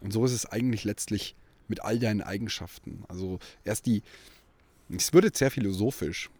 Und 0.00 0.12
so 0.12 0.24
ist 0.24 0.32
es 0.32 0.46
eigentlich 0.46 0.84
letztlich 0.84 1.36
mit 1.68 1.82
all 1.82 1.98
deinen 1.98 2.22
Eigenschaften. 2.22 3.04
Also 3.08 3.38
erst 3.64 3.86
die, 3.86 4.02
es 4.90 5.12
wird 5.12 5.24
jetzt 5.24 5.38
sehr 5.38 5.50
philosophisch, 5.50 6.30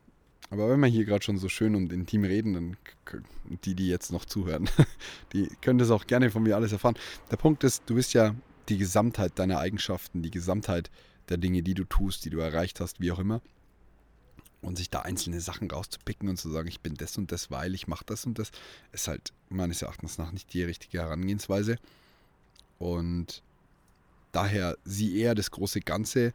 aber 0.50 0.68
wenn 0.68 0.80
wir 0.80 0.88
hier 0.88 1.04
gerade 1.04 1.24
schon 1.24 1.38
so 1.38 1.48
schön 1.48 1.74
und 1.74 1.92
intim 1.92 2.24
reden, 2.24 2.52
dann 2.52 2.76
die, 3.64 3.74
die 3.74 3.88
jetzt 3.88 4.12
noch 4.12 4.26
zuhören, 4.26 4.68
die 5.32 5.48
können 5.62 5.78
das 5.78 5.90
auch 5.90 6.06
gerne 6.06 6.30
von 6.30 6.42
mir 6.42 6.56
alles 6.56 6.72
erfahren. 6.72 6.96
Der 7.30 7.36
Punkt 7.36 7.64
ist, 7.64 7.84
du 7.86 7.94
bist 7.94 8.12
ja 8.12 8.34
die 8.68 8.76
Gesamtheit 8.76 9.38
deiner 9.38 9.58
Eigenschaften, 9.58 10.22
die 10.22 10.30
Gesamtheit 10.30 10.90
der 11.28 11.38
Dinge, 11.38 11.62
die 11.62 11.74
du 11.74 11.84
tust, 11.84 12.24
die 12.24 12.30
du 12.30 12.38
erreicht 12.38 12.80
hast, 12.80 13.00
wie 13.00 13.12
auch 13.12 13.18
immer. 13.18 13.40
Und 14.62 14.78
sich 14.78 14.90
da 14.90 15.00
einzelne 15.00 15.40
Sachen 15.40 15.70
rauszupicken 15.70 16.28
und 16.28 16.36
zu 16.36 16.48
sagen, 16.48 16.68
ich 16.68 16.80
bin 16.80 16.94
das 16.94 17.18
und 17.18 17.32
das, 17.32 17.50
weil 17.50 17.74
ich 17.74 17.88
mache 17.88 18.04
das 18.06 18.24
und 18.24 18.38
das, 18.38 18.52
ist 18.92 19.08
halt 19.08 19.32
meines 19.48 19.82
Erachtens 19.82 20.18
nach 20.18 20.32
nicht 20.32 20.52
die 20.54 20.62
richtige 20.62 21.00
Herangehensweise. 21.00 21.76
Und 22.78 23.42
daher 24.30 24.78
sieh 24.84 25.18
eher 25.18 25.34
das 25.34 25.50
große 25.50 25.80
Ganze. 25.80 26.32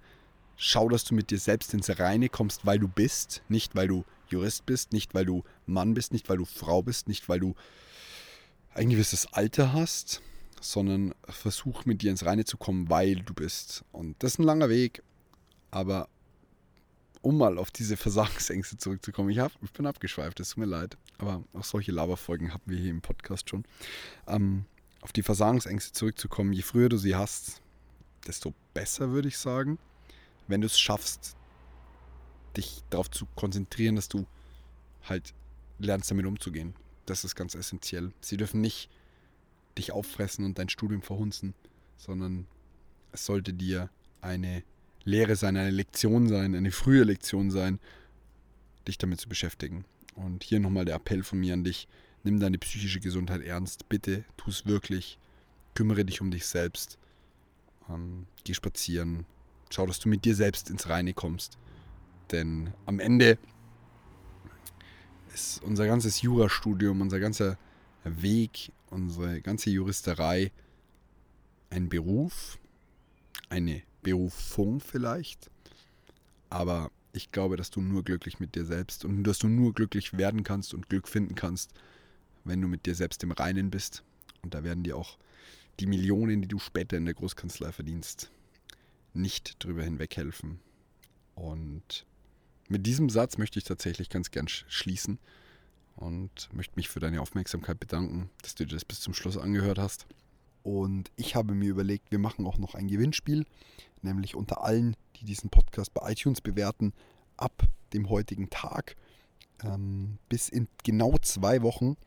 Schau, 0.57 0.89
dass 0.89 1.05
du 1.05 1.15
mit 1.15 1.31
dir 1.31 1.39
selbst 1.39 1.73
ins 1.73 1.99
Reine 1.99 2.29
kommst, 2.29 2.65
weil 2.65 2.79
du 2.79 2.87
bist, 2.87 3.41
nicht 3.47 3.75
weil 3.75 3.87
du 3.87 4.05
Jurist 4.29 4.65
bist, 4.65 4.91
nicht 4.91 5.13
weil 5.13 5.25
du 5.25 5.43
Mann 5.65 5.93
bist, 5.93 6.11
nicht 6.11 6.27
weil 6.29 6.37
du 6.37 6.45
Frau 6.45 6.81
bist, 6.81 7.07
nicht 7.07 7.29
weil 7.29 7.39
du 7.39 7.55
ein 8.73 8.89
gewisses 8.89 9.31
Alter 9.33 9.73
hast, 9.73 10.21
sondern 10.61 11.13
versuch 11.27 11.85
mit 11.85 12.01
dir 12.01 12.11
ins 12.11 12.25
Reine 12.25 12.45
zu 12.45 12.57
kommen, 12.57 12.89
weil 12.89 13.15
du 13.15 13.33
bist. 13.33 13.83
Und 13.91 14.15
das 14.19 14.33
ist 14.33 14.39
ein 14.39 14.43
langer 14.43 14.69
Weg, 14.69 15.01
aber 15.71 16.09
um 17.27 17.37
mal 17.37 17.57
auf 17.57 17.71
diese 17.71 17.97
Versagensängste 17.97 18.77
zurückzukommen, 18.77 19.29
ich, 19.29 19.39
hab, 19.39 19.51
ich 19.61 19.73
bin 19.73 19.85
abgeschweift, 19.85 20.39
es 20.39 20.51
tut 20.51 20.59
mir 20.59 20.65
leid, 20.65 20.97
aber 21.17 21.43
auch 21.51 21.65
solche 21.65 21.91
Laberfolgen 21.91 22.53
haben 22.53 22.63
wir 22.65 22.77
hier 22.77 22.91
im 22.91 23.01
Podcast 23.01 23.49
schon. 23.49 23.65
Ähm, 24.27 24.63
auf 25.01 25.11
die 25.11 25.23
Versagensängste 25.23 25.91
zurückzukommen, 25.91 26.53
je 26.53 26.61
früher 26.61 26.87
du 26.87 26.95
sie 26.95 27.17
hast, 27.17 27.61
desto 28.25 28.53
besser 28.73 29.11
würde 29.11 29.27
ich 29.27 29.37
sagen. 29.37 29.77
Wenn 30.47 30.61
du 30.61 30.67
es 30.67 30.79
schaffst, 30.79 31.35
dich 32.55 32.81
darauf 32.89 33.11
zu 33.11 33.25
konzentrieren, 33.35 33.97
dass 33.97 34.07
du 34.07 34.25
halt 35.03 35.33
lernst, 35.79 36.09
damit 36.09 36.25
umzugehen. 36.25 36.75
Das 37.05 37.25
ist 37.25 37.35
ganz 37.35 37.55
essentiell. 37.55 38.13
Sie 38.21 38.37
dürfen 38.37 38.61
nicht 38.61 38.89
dich 39.77 39.91
auffressen 39.91 40.45
und 40.45 40.57
dein 40.59 40.69
Studium 40.69 41.01
verhunzen, 41.01 41.53
sondern 41.97 42.47
es 43.11 43.25
sollte 43.25 43.53
dir 43.53 43.89
eine 44.21 44.63
Lehre 45.07 45.37
sein, 45.37 45.55
eine 45.55 45.71
Lektion 45.71 46.27
sein, 46.27 46.53
eine 46.53 46.71
frühe 46.71 47.03
Lektion 47.03 47.49
sein, 47.49 47.79
dich 48.87 48.97
damit 48.97 49.21
zu 49.21 49.29
beschäftigen. 49.29 49.85
Und 50.15 50.43
hier 50.43 50.59
nochmal 50.59 50.83
der 50.83 50.95
Appell 50.95 51.23
von 51.23 51.39
mir 51.39 51.53
an 51.53 51.63
dich, 51.63 51.87
nimm 52.23 52.41
deine 52.41 52.57
psychische 52.57 52.99
Gesundheit 52.99 53.41
ernst, 53.41 53.87
bitte, 53.87 54.25
tu 54.35 54.49
es 54.49 54.65
wirklich, 54.65 55.17
kümmere 55.75 56.03
dich 56.03 56.19
um 56.19 56.29
dich 56.29 56.45
selbst, 56.45 56.97
ähm, 57.89 58.25
geh 58.43 58.53
spazieren, 58.53 59.25
schau, 59.69 59.85
dass 59.85 59.99
du 59.99 60.09
mit 60.09 60.25
dir 60.25 60.35
selbst 60.35 60.69
ins 60.69 60.89
Reine 60.89 61.13
kommst. 61.13 61.57
Denn 62.31 62.73
am 62.85 62.99
Ende 62.99 63.37
ist 65.33 65.63
unser 65.63 65.87
ganzes 65.87 66.21
Jurastudium, 66.21 66.99
unser 66.99 67.21
ganzer 67.21 67.57
Weg, 68.03 68.73
unsere 68.89 69.39
ganze 69.41 69.69
Juristerei 69.69 70.51
ein 71.69 71.87
Beruf, 71.87 72.59
eine 73.47 73.83
Berufung 74.07 74.79
vielleicht. 74.79 75.51
Aber 76.49 76.91
ich 77.11 77.31
glaube, 77.33 77.57
dass 77.57 77.71
du 77.71 77.81
nur 77.81 78.05
glücklich 78.05 78.39
mit 78.39 78.55
dir 78.55 78.63
selbst 78.63 79.03
und 79.03 79.25
dass 79.25 79.39
du 79.39 79.49
nur 79.49 79.73
glücklich 79.73 80.17
werden 80.17 80.43
kannst 80.43 80.73
und 80.73 80.87
Glück 80.87 81.09
finden 81.09 81.35
kannst, 81.35 81.73
wenn 82.45 82.61
du 82.61 82.69
mit 82.69 82.85
dir 82.85 82.95
selbst 82.95 83.21
im 83.23 83.31
Reinen 83.31 83.69
bist. 83.69 84.03
Und 84.43 84.53
da 84.53 84.63
werden 84.63 84.83
dir 84.83 84.95
auch 84.95 85.17
die 85.81 85.87
Millionen, 85.87 86.41
die 86.41 86.47
du 86.47 86.57
später 86.57 86.95
in 86.95 87.03
der 87.03 87.15
Großkanzlei 87.15 87.73
verdienst, 87.73 88.31
nicht 89.13 89.61
drüber 89.61 89.83
hinweg 89.83 90.15
helfen. 90.15 90.61
Und 91.35 92.05
mit 92.69 92.85
diesem 92.85 93.09
Satz 93.09 93.37
möchte 93.37 93.59
ich 93.59 93.65
tatsächlich 93.65 94.09
ganz 94.09 94.31
gern 94.31 94.47
schließen 94.47 95.19
und 95.97 96.49
möchte 96.53 96.77
mich 96.77 96.87
für 96.87 97.01
deine 97.01 97.19
Aufmerksamkeit 97.19 97.77
bedanken, 97.77 98.29
dass 98.41 98.55
du 98.55 98.65
dir 98.65 98.75
das 98.75 98.85
bis 98.85 99.01
zum 99.01 99.13
Schluss 99.13 99.37
angehört 99.37 99.79
hast. 99.79 100.07
Und 100.67 101.11
ich 101.15 101.35
habe 101.35 101.53
mir 101.53 101.69
überlegt, 101.69 102.11
wir 102.11 102.19
machen 102.19 102.45
auch 102.45 102.57
noch 102.57 102.75
ein 102.75 102.89
Gewinnspiel, 102.89 103.45
nämlich 104.01 104.35
unter 104.35 104.63
allen, 104.63 104.95
die 105.15 105.25
diesen 105.25 105.49
Podcast 105.49 105.93
bei 105.93 106.11
iTunes 106.11 106.41
bewerten, 106.41 106.93
ab 107.37 107.63
dem 107.93 108.09
heutigen 108.09 108.49
Tag 108.49 108.95
ähm, 109.63 110.17
bis 110.29 110.49
in 110.49 110.67
genau 110.83 111.17
zwei 111.21 111.61
Wochen. 111.61 111.97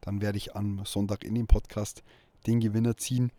Dann 0.00 0.20
werde 0.20 0.38
ich 0.38 0.56
am 0.56 0.84
Sonntag 0.84 1.24
in 1.24 1.34
dem 1.34 1.46
Podcast 1.46 2.02
den 2.46 2.60
Gewinner 2.60 2.96
ziehen. 2.96 3.30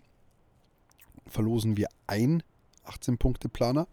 Verlosen 1.28 1.78
wir 1.78 1.88
ein 2.08 2.44
18-Punkte-Planer 2.86 3.88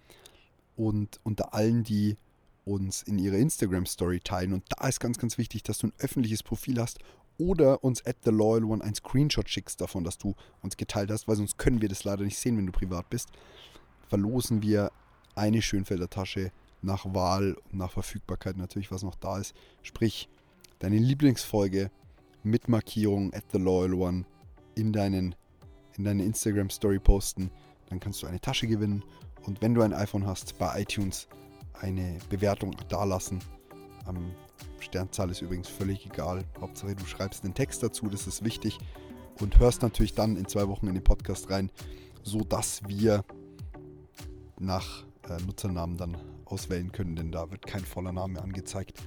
und 0.77 1.21
unter 1.23 1.55
allen, 1.55 1.85
die 1.85 2.17
uns 2.65 3.03
in 3.03 3.19
ihrer 3.19 3.37
Instagram-Story 3.37 4.21
teilen. 4.21 4.53
Und 4.53 4.65
da 4.69 4.89
ist 4.89 5.01
ganz, 5.01 5.19
ganz 5.19 5.39
wichtig, 5.39 5.63
dass 5.63 5.79
du 5.79 5.89
ein 5.89 5.93
öffentliches 5.99 6.43
Profil 6.43 6.81
hast 6.81 6.99
oder 7.39 7.85
uns 7.85 8.05
at 8.07 8.17
the 8.25 8.31
Loyal 8.31 8.65
One 8.65 8.83
ein 8.83 8.95
Screenshot 8.95 9.49
schickst 9.49 9.81
davon, 9.81 10.05
dass 10.05 10.19
du 10.19 10.35
uns 10.63 10.77
geteilt 10.77 11.11
hast, 11.11 11.29
weil 11.29 11.37
sonst 11.37 11.59
können 11.59 11.81
wir 11.81 11.89
das 11.89 12.05
leider 12.05 12.25
nicht 12.25 12.39
sehen, 12.39 12.57
wenn 12.57 12.67
du 12.67 12.73
privat 12.73 13.09
bist. 13.11 13.29
Verlosen 14.09 14.63
wir 14.63 14.91
eine 15.35 15.63
Schönfelder 15.63 16.09
Tasche 16.09 16.53
nach 16.83 17.05
Wahl 17.15 17.57
und 17.71 17.79
nach 17.79 17.91
Verfügbarkeit 17.91 18.57
natürlich, 18.57 18.91
was 18.91 19.03
noch 19.03 19.17
da 19.17 19.39
ist. 19.39 19.55
Sprich, 19.83 20.29
deine 20.79 20.99
Lieblingsfolge 20.99 21.91
mit 22.43 22.69
Markierung 22.69 23.33
at 23.35 23.45
the 23.53 23.59
Loyal 23.59 23.95
One 23.95 24.25
in, 24.75 24.93
deinen, 24.93 25.35
in 25.97 26.05
deine 26.05 26.25
Instagram 26.25 26.71
Story 26.71 26.99
posten. 26.99 27.51
Dann 27.89 28.01
kannst 28.01 28.23
du 28.23 28.27
eine 28.27 28.41
Tasche 28.41 28.67
gewinnen. 28.67 29.03
Und 29.45 29.63
wenn 29.63 29.75
du 29.75 29.83
ein 29.83 29.93
iPhone 29.93 30.27
hast, 30.27 30.59
bei 30.59 30.83
iTunes 30.83 31.29
eine 31.81 32.19
Bewertung 32.31 32.75
dalassen. 32.89 33.41
Ähm, 34.09 34.33
Sternzahl 34.81 35.31
ist 35.31 35.43
übrigens 35.43 35.69
völlig 35.69 36.07
egal. 36.07 36.45
Hauptsache 36.61 36.95
du 36.95 37.05
schreibst 37.05 37.45
den 37.45 37.55
Text 37.55 37.83
dazu, 37.83 38.09
das 38.09 38.27
ist 38.27 38.45
wichtig. 38.45 38.79
Und 39.41 39.59
hörst 39.59 39.83
natürlich 39.83 40.15
dann 40.15 40.37
in 40.37 40.47
zwei 40.47 40.69
Wochen 40.69 40.87
in 40.87 40.95
den 40.95 41.05
Podcast 41.05 41.51
rein, 41.51 41.71
sodass 42.23 42.81
wir 42.87 43.25
nach 44.59 45.05
äh, 45.29 45.43
Nutzernamen 45.45 45.97
dann 45.97 46.17
auswählen 46.45 46.93
können, 46.93 47.17
denn 47.17 47.33
da 47.33 47.51
wird 47.51 47.67
kein 47.67 47.85
voller 47.85 48.13
Name 48.13 48.41
angezeigt. 48.41 49.03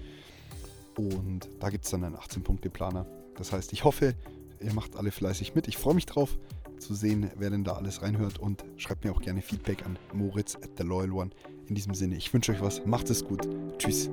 Und 0.97 1.49
da 1.59 1.69
gibt 1.69 1.85
es 1.85 1.91
dann 1.91 2.03
einen 2.03 2.15
18-Punkte-Planer. 2.15 3.05
Das 3.38 3.53
heißt, 3.53 3.71
ich 3.71 3.83
hoffe, 3.83 4.15
ihr 4.59 4.73
macht 4.73 4.95
alle 4.95 5.12
fleißig 5.12 5.55
mit. 5.55 5.67
Ich 5.67 5.77
freue 5.77 5.95
mich 5.95 6.05
drauf 6.05 6.38
zu 6.77 6.93
sehen, 6.93 7.29
wer 7.38 7.49
denn 7.49 7.63
da 7.63 7.73
alles 7.73 8.01
reinhört 8.01 8.39
und 8.39 8.63
schreibt 8.77 9.03
mir 9.03 9.12
auch 9.12 9.21
gerne 9.21 9.41
Feedback 9.41 9.85
an 9.85 9.97
moritz 10.13 10.55
at 10.55 10.71
the 10.77 10.83
loyal 10.83 11.12
one 11.12 11.31
in 11.67 11.75
diesem 11.75 11.93
Sinne, 11.93 12.15
ich 12.15 12.33
wünsche 12.33 12.51
euch 12.51 12.62
was, 12.62 12.85
macht 12.85 13.09
es 13.09 13.23
gut. 13.23 13.47
Tschüss. 13.77 14.09